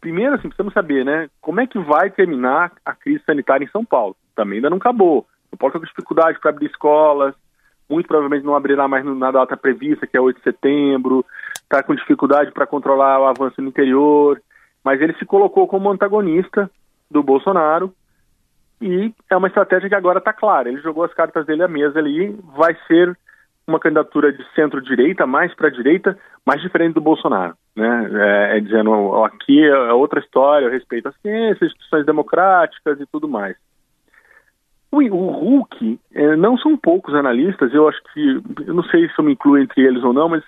Primeiro, 0.00 0.34
assim, 0.34 0.48
precisamos 0.48 0.72
saber, 0.72 1.04
né? 1.04 1.28
Como 1.38 1.60
é 1.60 1.66
que 1.66 1.78
vai 1.78 2.08
terminar 2.08 2.72
a 2.82 2.94
crise 2.94 3.22
sanitária 3.26 3.62
em 3.62 3.68
São 3.68 3.84
Paulo? 3.84 4.16
Também 4.34 4.56
ainda 4.56 4.70
não 4.70 4.78
acabou. 4.78 5.26
São 5.50 5.58
Paulo 5.58 5.72
está 5.72 5.80
com 5.80 5.84
dificuldade 5.84 6.40
para 6.40 6.48
abrir 6.48 6.70
escolas, 6.70 7.34
muito 7.90 8.06
provavelmente 8.06 8.46
não 8.46 8.56
abrirá 8.56 8.88
mais 8.88 9.04
na 9.04 9.30
data 9.30 9.54
prevista, 9.54 10.06
que 10.06 10.16
é 10.16 10.20
8 10.20 10.38
de 10.38 10.44
setembro, 10.44 11.26
está 11.56 11.82
com 11.82 11.94
dificuldade 11.94 12.52
para 12.52 12.66
controlar 12.66 13.20
o 13.20 13.26
avanço 13.26 13.60
no 13.60 13.68
interior, 13.68 14.40
mas 14.82 14.98
ele 15.02 15.12
se 15.18 15.26
colocou 15.26 15.68
como 15.68 15.90
antagonista 15.90 16.70
do 17.10 17.22
Bolsonaro 17.22 17.92
e 18.80 19.12
é 19.28 19.36
uma 19.36 19.48
estratégia 19.48 19.88
que 19.88 19.94
agora 19.94 20.18
está 20.18 20.32
clara. 20.32 20.68
Ele 20.68 20.80
jogou 20.80 21.04
as 21.04 21.12
cartas 21.12 21.44
dele 21.46 21.62
à 21.62 21.68
mesa 21.68 21.98
ali, 21.98 22.38
vai 22.56 22.76
ser 22.86 23.16
uma 23.66 23.78
candidatura 23.78 24.32
de 24.32 24.42
centro-direita, 24.54 25.26
mais 25.26 25.54
para 25.54 25.68
a 25.68 25.70
direita, 25.70 26.18
mais 26.44 26.62
diferente 26.62 26.94
do 26.94 27.00
Bolsonaro. 27.00 27.54
Né? 27.76 28.10
É, 28.14 28.56
é 28.56 28.60
dizendo, 28.60 29.24
aqui 29.24 29.62
é 29.62 29.92
outra 29.92 30.20
história, 30.20 30.66
eu 30.66 30.70
respeito 30.70 31.08
a 31.08 31.12
ciência, 31.20 31.66
instituições 31.66 32.06
democráticas 32.06 32.98
e 32.98 33.06
tudo 33.06 33.28
mais. 33.28 33.56
O, 34.90 35.02
o 35.02 35.30
Hulk, 35.32 36.00
é, 36.14 36.36
não 36.36 36.56
são 36.56 36.76
poucos 36.76 37.14
analistas, 37.14 37.74
eu 37.74 37.86
acho 37.86 38.02
que, 38.14 38.42
eu 38.66 38.72
não 38.72 38.82
sei 38.84 39.06
se 39.08 39.18
eu 39.18 39.24
me 39.24 39.32
incluo 39.32 39.58
entre 39.58 39.82
eles 39.82 40.02
ou 40.02 40.14
não, 40.14 40.30
mas 40.30 40.42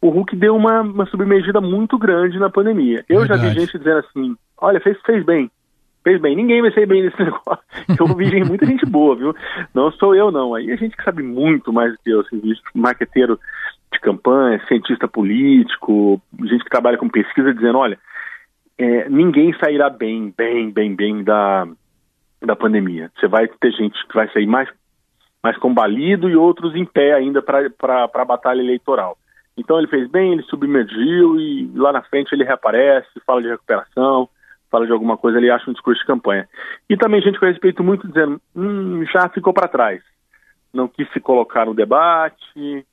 o 0.00 0.08
Hulk 0.08 0.34
deu 0.34 0.56
uma, 0.56 0.80
uma 0.80 1.06
submergida 1.06 1.60
muito 1.60 1.96
grande 1.96 2.38
na 2.38 2.50
pandemia. 2.50 3.04
Eu 3.08 3.20
Verdade. 3.20 3.42
já 3.42 3.48
vi 3.48 3.60
gente 3.60 3.78
dizendo 3.78 3.98
assim, 3.98 4.36
olha, 4.58 4.80
fez, 4.80 4.98
fez 5.02 5.24
bem, 5.24 5.48
fez 6.06 6.20
bem. 6.20 6.36
Ninguém 6.36 6.62
vai 6.62 6.70
ser 6.70 6.86
bem 6.86 7.02
nesse 7.02 7.18
negócio. 7.18 7.64
Eu 7.98 8.06
vi 8.14 8.26
gente, 8.26 8.46
muita 8.46 8.64
gente 8.64 8.86
boa, 8.86 9.16
viu? 9.16 9.34
Não 9.74 9.90
sou 9.90 10.14
eu, 10.14 10.30
não. 10.30 10.54
Aí 10.54 10.70
a 10.70 10.76
gente 10.76 10.96
que 10.96 11.02
sabe 11.02 11.20
muito 11.20 11.72
mais 11.72 11.90
do 11.92 11.98
que 11.98 12.10
eu, 12.10 12.20
assim, 12.20 12.40
marqueteiro 12.72 13.40
de 13.92 13.98
campanha, 13.98 14.64
cientista 14.68 15.08
político, 15.08 16.22
gente 16.44 16.62
que 16.62 16.70
trabalha 16.70 16.96
com 16.96 17.08
pesquisa, 17.08 17.52
dizendo, 17.52 17.78
olha, 17.78 17.98
é, 18.78 19.08
ninguém 19.08 19.52
sairá 19.58 19.90
bem, 19.90 20.32
bem, 20.36 20.70
bem, 20.70 20.94
bem 20.94 21.24
da, 21.24 21.66
da 22.40 22.54
pandemia. 22.54 23.10
Você 23.18 23.26
vai 23.26 23.48
ter 23.48 23.72
gente 23.72 23.98
que 24.06 24.14
vai 24.14 24.28
sair 24.32 24.46
mais, 24.46 24.68
mais 25.42 25.58
combalido 25.58 26.30
e 26.30 26.36
outros 26.36 26.76
em 26.76 26.84
pé 26.84 27.14
ainda 27.14 27.42
para 27.42 28.08
a 28.14 28.24
batalha 28.24 28.60
eleitoral. 28.60 29.18
Então 29.56 29.76
ele 29.78 29.88
fez 29.88 30.08
bem, 30.08 30.32
ele 30.32 30.42
submergiu 30.42 31.40
e 31.40 31.68
lá 31.74 31.90
na 31.90 32.02
frente 32.02 32.32
ele 32.32 32.44
reaparece, 32.44 33.08
fala 33.26 33.42
de 33.42 33.48
recuperação, 33.48 34.28
fala 34.70 34.86
de 34.86 34.92
alguma 34.92 35.16
coisa, 35.16 35.38
ele 35.38 35.50
acha 35.50 35.70
um 35.70 35.72
discurso 35.72 36.00
de 36.00 36.06
campanha. 36.06 36.48
E 36.88 36.96
também 36.96 37.22
gente 37.22 37.38
que 37.38 37.44
eu 37.44 37.48
respeito 37.48 37.82
muito 37.82 38.06
dizendo, 38.06 38.40
hum, 38.54 39.04
já 39.12 39.28
ficou 39.28 39.52
para 39.52 39.68
trás. 39.68 40.02
Não 40.72 40.88
quis 40.88 41.10
se 41.12 41.20
colocar 41.20 41.64
no 41.64 41.74
debate, 41.74 42.86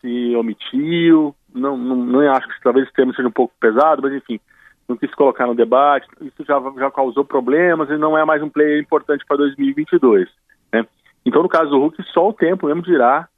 se 0.00 0.36
omitiu, 0.36 1.34
não, 1.54 1.76
não, 1.76 1.96
não 1.96 2.32
acho 2.32 2.48
que 2.48 2.62
talvez 2.62 2.86
esse 2.86 2.94
termo 2.94 3.14
seja 3.14 3.28
um 3.28 3.32
pouco 3.32 3.54
pesado, 3.60 4.02
mas 4.02 4.12
enfim, 4.12 4.40
não 4.88 4.96
quis 4.96 5.12
colocar 5.14 5.46
no 5.46 5.54
debate, 5.54 6.06
isso 6.22 6.44
já, 6.46 6.60
já 6.78 6.90
causou 6.90 7.24
problemas 7.24 7.90
e 7.90 7.96
não 7.96 8.16
é 8.16 8.24
mais 8.24 8.42
um 8.42 8.48
player 8.48 8.80
importante 8.80 9.24
para 9.26 9.36
2022. 9.38 10.28
Né? 10.72 10.86
Então, 11.26 11.42
no 11.42 11.48
caso 11.48 11.70
do 11.70 11.78
Hulk, 11.78 12.02
só 12.12 12.28
o 12.28 12.32
tempo 12.32 12.66
mesmo 12.66 12.82
dirá 12.82 13.28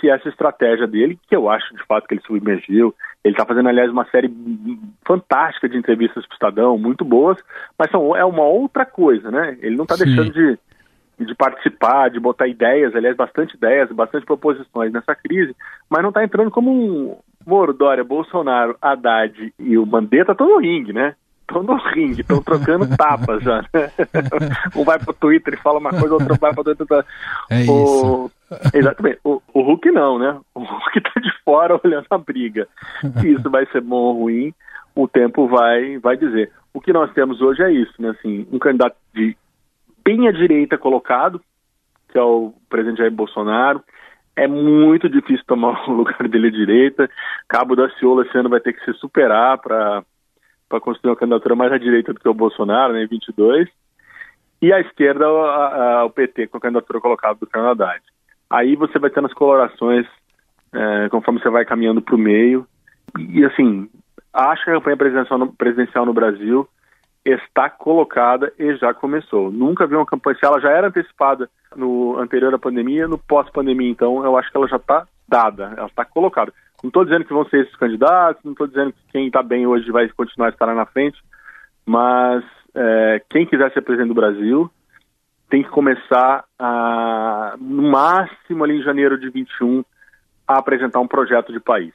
se 0.00 0.08
essa 0.08 0.28
estratégia 0.28 0.86
dele, 0.86 1.18
que 1.28 1.36
eu 1.36 1.48
acho 1.48 1.74
de 1.74 1.84
fato 1.84 2.06
que 2.06 2.14
ele 2.14 2.22
submergiu, 2.26 2.94
ele 3.24 3.34
está 3.34 3.44
fazendo, 3.44 3.68
aliás, 3.68 3.90
uma 3.90 4.04
série 4.06 4.32
fantástica 5.04 5.68
de 5.68 5.76
entrevistas 5.76 6.24
para 6.26 6.32
o 6.32 6.36
Estadão, 6.36 6.78
muito 6.78 7.04
boas, 7.04 7.38
mas 7.78 7.90
são, 7.90 8.16
é 8.16 8.24
uma 8.24 8.44
outra 8.44 8.86
coisa, 8.86 9.30
né? 9.30 9.58
Ele 9.60 9.76
não 9.76 9.84
está 9.84 9.96
deixando 9.96 10.30
de, 10.30 10.58
de 11.18 11.34
participar, 11.34 12.08
de 12.10 12.20
botar 12.20 12.46
ideias, 12.46 12.94
aliás, 12.94 13.16
bastante 13.16 13.56
ideias, 13.56 13.90
bastante 13.90 14.24
proposições 14.24 14.92
nessa 14.92 15.14
crise, 15.14 15.54
mas 15.90 16.02
não 16.02 16.10
está 16.10 16.22
entrando 16.22 16.50
como 16.50 16.70
um, 16.70 17.16
Moro, 17.46 17.72
Dória, 17.72 18.02
Bolsonaro, 18.02 18.76
Haddad 18.82 19.54
e 19.58 19.78
o 19.78 19.86
Mandetta 19.86 20.32
estão 20.32 20.48
no 20.48 20.58
ringue, 20.58 20.92
né? 20.92 21.14
Estão 21.48 21.62
no 21.62 21.76
ringue, 21.76 22.22
estão 22.22 22.42
trocando 22.42 22.88
tapas 22.98 23.42
já. 23.42 23.62
Né? 23.72 23.90
um 24.74 24.84
vai 24.84 24.98
pro 24.98 25.14
Twitter 25.14 25.54
e 25.54 25.62
fala 25.62 25.78
uma 25.78 25.90
coisa, 25.90 26.14
outro 26.14 26.36
vai 26.40 26.52
pro 26.52 26.64
Twitter. 26.64 27.04
É 27.50 27.64
o... 27.70 28.30
Exatamente. 28.74 29.20
O, 29.22 29.40
o 29.54 29.62
Hulk 29.62 29.90
não, 29.92 30.18
né? 30.18 30.38
O 30.54 30.60
Hulk 30.60 31.00
tá 31.00 31.20
de 31.20 31.32
fora 31.44 31.80
olhando 31.82 32.06
a 32.10 32.18
briga. 32.18 32.66
Se 33.20 33.32
isso 33.32 33.48
vai 33.48 33.64
ser 33.66 33.80
bom 33.80 33.96
ou 33.96 34.22
ruim, 34.22 34.52
o 34.94 35.06
tempo 35.06 35.46
vai, 35.46 35.98
vai 35.98 36.16
dizer. 36.16 36.50
O 36.74 36.80
que 36.80 36.92
nós 36.92 37.12
temos 37.12 37.40
hoje 37.40 37.62
é 37.62 37.70
isso, 37.70 37.94
né? 38.00 38.10
Assim, 38.10 38.46
um 38.50 38.58
candidato 38.58 38.96
de 39.14 39.36
bem 40.04 40.28
à 40.28 40.32
direita 40.32 40.76
colocado, 40.76 41.40
que 42.08 42.18
é 42.18 42.22
o 42.22 42.52
presidente 42.68 42.98
Jair 42.98 43.12
Bolsonaro, 43.12 43.82
é 44.36 44.46
muito 44.46 45.08
difícil 45.08 45.44
tomar 45.46 45.88
o 45.88 45.92
lugar 45.92 46.28
dele 46.28 46.48
à 46.48 46.50
direita. 46.50 47.10
Cabo 47.48 47.74
da 47.74 47.88
Ciola 47.90 48.24
esse 48.24 48.36
ano 48.36 48.50
vai 48.50 48.60
ter 48.60 48.72
que 48.72 48.84
se 48.84 48.92
superar 48.98 49.58
para 49.58 50.04
construir 50.68 51.10
uma 51.10 51.16
candidatura 51.16 51.54
mais 51.54 51.72
à 51.72 51.78
direita 51.78 52.12
do 52.12 52.20
que 52.20 52.28
o 52.28 52.34
Bolsonaro, 52.34 52.92
né, 52.92 53.04
em 53.04 53.06
22. 53.06 53.68
E 54.60 54.72
à 54.72 54.80
esquerda, 54.80 55.26
a, 55.26 56.00
a, 56.00 56.04
o 56.04 56.10
PT 56.10 56.48
com 56.48 56.58
a 56.58 56.60
candidatura 56.60 57.00
colocada 57.00 57.34
do 57.34 57.46
Canadá. 57.46 57.94
Aí 58.48 58.74
você 58.76 58.98
vai 58.98 59.10
tendo 59.10 59.26
as 59.26 59.34
colorações 59.34 60.06
é, 60.72 61.08
conforme 61.08 61.40
você 61.40 61.50
vai 61.50 61.64
caminhando 61.64 62.02
para 62.02 62.14
o 62.14 62.18
meio. 62.18 62.66
E, 63.18 63.44
assim, 63.44 63.88
acho 64.32 64.64
que 64.64 64.70
a 64.70 64.74
campanha 64.74 64.96
presidencial 64.96 65.38
no, 65.38 65.52
presidencial 65.52 66.06
no 66.06 66.14
Brasil 66.14 66.68
está 67.24 67.68
colocada 67.68 68.52
e 68.58 68.76
já 68.76 68.94
começou. 68.94 69.50
Nunca 69.50 69.86
vi 69.86 69.96
uma 69.96 70.06
campanha, 70.06 70.36
se 70.38 70.46
ela 70.46 70.60
já 70.60 70.70
era 70.70 70.88
antecipada 70.88 71.50
no 71.74 72.16
anterior 72.18 72.54
à 72.54 72.58
pandemia, 72.58 73.08
no 73.08 73.18
pós-pandemia, 73.18 73.90
então 73.90 74.24
eu 74.24 74.36
acho 74.36 74.50
que 74.50 74.56
ela 74.56 74.68
já 74.68 74.76
está 74.76 75.06
dada, 75.28 75.74
ela 75.76 75.88
está 75.88 76.04
colocada. 76.04 76.52
Não 76.82 76.88
estou 76.88 77.04
dizendo 77.04 77.24
que 77.24 77.32
vão 77.32 77.46
ser 77.46 77.60
esses 77.60 77.76
candidatos, 77.76 78.42
não 78.44 78.52
estou 78.52 78.66
dizendo 78.66 78.92
que 78.92 79.12
quem 79.12 79.26
está 79.26 79.42
bem 79.42 79.66
hoje 79.66 79.90
vai 79.90 80.08
continuar 80.08 80.48
a 80.48 80.50
estar 80.50 80.66
lá 80.66 80.74
na 80.74 80.86
frente, 80.86 81.18
mas 81.84 82.44
é, 82.74 83.22
quem 83.30 83.46
quiser 83.46 83.72
ser 83.72 83.82
presidente 83.82 84.08
do 84.08 84.14
Brasil 84.14 84.70
tem 85.48 85.62
que 85.62 85.68
começar 85.70 86.44
a, 86.58 87.54
no 87.58 87.90
máximo 87.90 88.64
ali 88.64 88.78
em 88.78 88.82
janeiro 88.82 89.18
de 89.18 89.30
21 89.30 89.84
a 90.46 90.58
apresentar 90.58 91.00
um 91.00 91.08
projeto 91.08 91.52
de 91.52 91.60
país. 91.60 91.94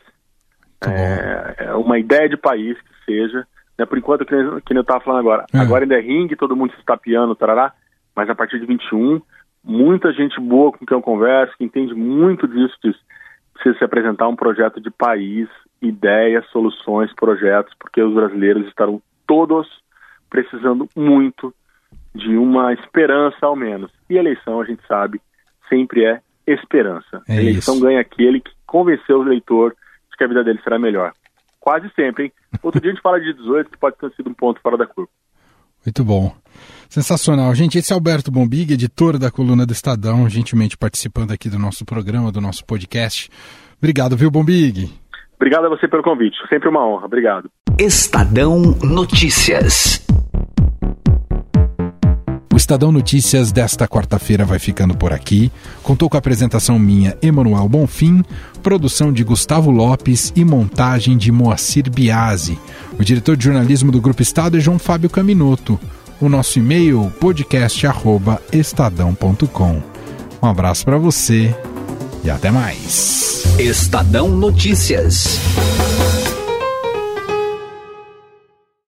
É, 0.84 1.66
é, 1.66 1.74
uma 1.74 2.00
ideia 2.00 2.28
de 2.28 2.38
país 2.38 2.78
que 2.82 3.06
seja, 3.06 3.46
né, 3.78 3.86
por 3.86 3.98
enquanto, 3.98 4.26
que, 4.26 4.36
que 4.66 4.74
eu 4.74 4.82
estava 4.82 5.00
falando 5.02 5.20
agora, 5.20 5.46
é. 5.54 5.60
agora 5.60 5.84
ainda 5.84 5.96
é 5.96 6.02
ringue, 6.02 6.36
todo 6.36 6.56
mundo 6.56 6.74
se 6.74 6.80
estapeando, 6.80 7.36
tarará, 7.36 7.74
mas 8.16 8.30
a 8.30 8.36
partir 8.36 8.60
de 8.60 8.66
21, 8.66 9.22
muita 9.64 10.12
gente 10.12 10.40
boa 10.40 10.72
com 10.72 10.86
quem 10.86 10.98
eu 10.98 11.02
converso, 11.02 11.56
que 11.58 11.64
entende 11.64 11.94
muito 11.94 12.48
disso, 12.48 12.76
diz, 12.84 12.96
precisa 13.62 13.78
se 13.78 13.84
apresentar 13.84 14.28
um 14.28 14.36
projeto 14.36 14.82
de 14.82 14.90
país, 14.90 15.48
ideias, 15.82 16.46
soluções, 16.48 17.14
projetos, 17.14 17.74
porque 17.80 18.02
os 18.02 18.14
brasileiros 18.14 18.68
estarão 18.68 19.02
todos 19.28 19.68
precisando 20.30 20.90
muito 20.96 21.54
de 22.14 22.36
uma 22.36 22.74
esperança 22.74 23.46
ao 23.46 23.56
menos. 23.56 23.92
E 24.10 24.18
eleição, 24.18 24.60
a 24.60 24.66
gente 24.66 24.86
sabe, 24.88 25.22
sempre 25.70 26.04
é 26.06 26.22
esperança. 26.48 27.22
É 27.28 27.38
a 27.38 27.42
eleição 27.42 27.76
isso. 27.76 27.84
ganha 27.84 28.02
aquele 28.02 28.40
que 28.40 28.52
convenceu 28.66 29.20
o 29.20 29.26
eleitor 29.26 29.76
de 30.10 30.18
que 30.18 30.24
a 30.24 30.28
vida 30.28 30.44
dele 30.44 30.60
será 30.64 30.80
melhor. 30.80 31.14
Quase 31.60 31.90
sempre, 31.96 32.26
hein? 32.26 32.32
Outro 32.64 32.82
dia 32.82 32.92
a 32.92 32.94
gente 32.94 33.04
fala 33.04 33.20
de 33.20 33.32
18, 33.34 33.70
que 33.70 33.78
pode 33.78 33.98
ter 33.98 34.12
sido 34.14 34.30
um 34.30 34.34
ponto 34.34 34.60
fora 34.60 34.78
da 34.78 34.88
curva. 34.88 35.12
Muito 35.86 36.04
bom. 36.04 36.34
Sensacional. 36.90 37.56
Gente, 37.56 37.78
esse 37.78 37.92
é 37.92 37.96
Alberto 37.96 38.30
Bombig, 38.32 38.74
editor 38.74 39.18
da 39.18 39.32
coluna 39.32 39.66
do 39.66 39.72
Estadão, 39.72 40.28
gentilmente 40.30 40.78
participando 40.78 41.32
aqui 41.32 41.50
do 41.50 41.58
nosso 41.58 41.86
programa, 41.86 42.32
do 42.32 42.42
nosso 42.42 42.66
podcast. 42.66 43.30
Obrigado, 43.78 44.18
viu, 44.18 44.30
Bombig? 44.30 44.92
Obrigado 45.36 45.66
a 45.66 45.70
você 45.70 45.88
pelo 45.88 46.04
convite. 46.04 46.38
Sempre 46.50 46.70
uma 46.70 46.86
honra. 46.86 47.06
Obrigado. 47.06 47.50
Estadão 47.80 48.60
Notícias. 48.84 50.06
O 52.52 52.58
Estadão 52.58 52.92
Notícias 52.92 53.52
desta 53.52 53.88
quarta-feira 53.88 54.44
vai 54.44 54.60
ficando 54.60 54.94
por 54.94 55.14
aqui. 55.14 55.50
Contou 55.82 56.10
com 56.10 56.18
a 56.18 56.20
apresentação 56.20 56.78
minha, 56.78 57.18
Emanuel 57.22 57.70
Bonfim, 57.70 58.26
produção 58.62 59.14
de 59.14 59.24
Gustavo 59.24 59.72
Lopes 59.72 60.34
e 60.36 60.44
montagem 60.44 61.18
de 61.18 61.32
Moacir 61.32 61.90
Biasi. 61.90 62.60
O 63.00 63.06
diretor 63.06 63.38
de 63.38 63.46
jornalismo 63.46 63.90
do 63.92 64.02
Grupo 64.02 64.22
Estado 64.22 64.58
é 64.58 64.60
João 64.60 64.78
Fábio 64.78 65.10
Caminoto. 65.10 65.80
O 66.20 66.28
nosso 66.28 66.60
e-mail 66.60 67.10
podcast@estadão.com. 67.22 69.82
Um 70.44 70.48
abraço 70.48 70.84
para 70.84 70.98
você 70.98 71.56
e 72.24 72.30
até 72.30 72.52
mais. 72.52 73.44
Estadão 73.58 74.30
Notícias. 74.30 75.40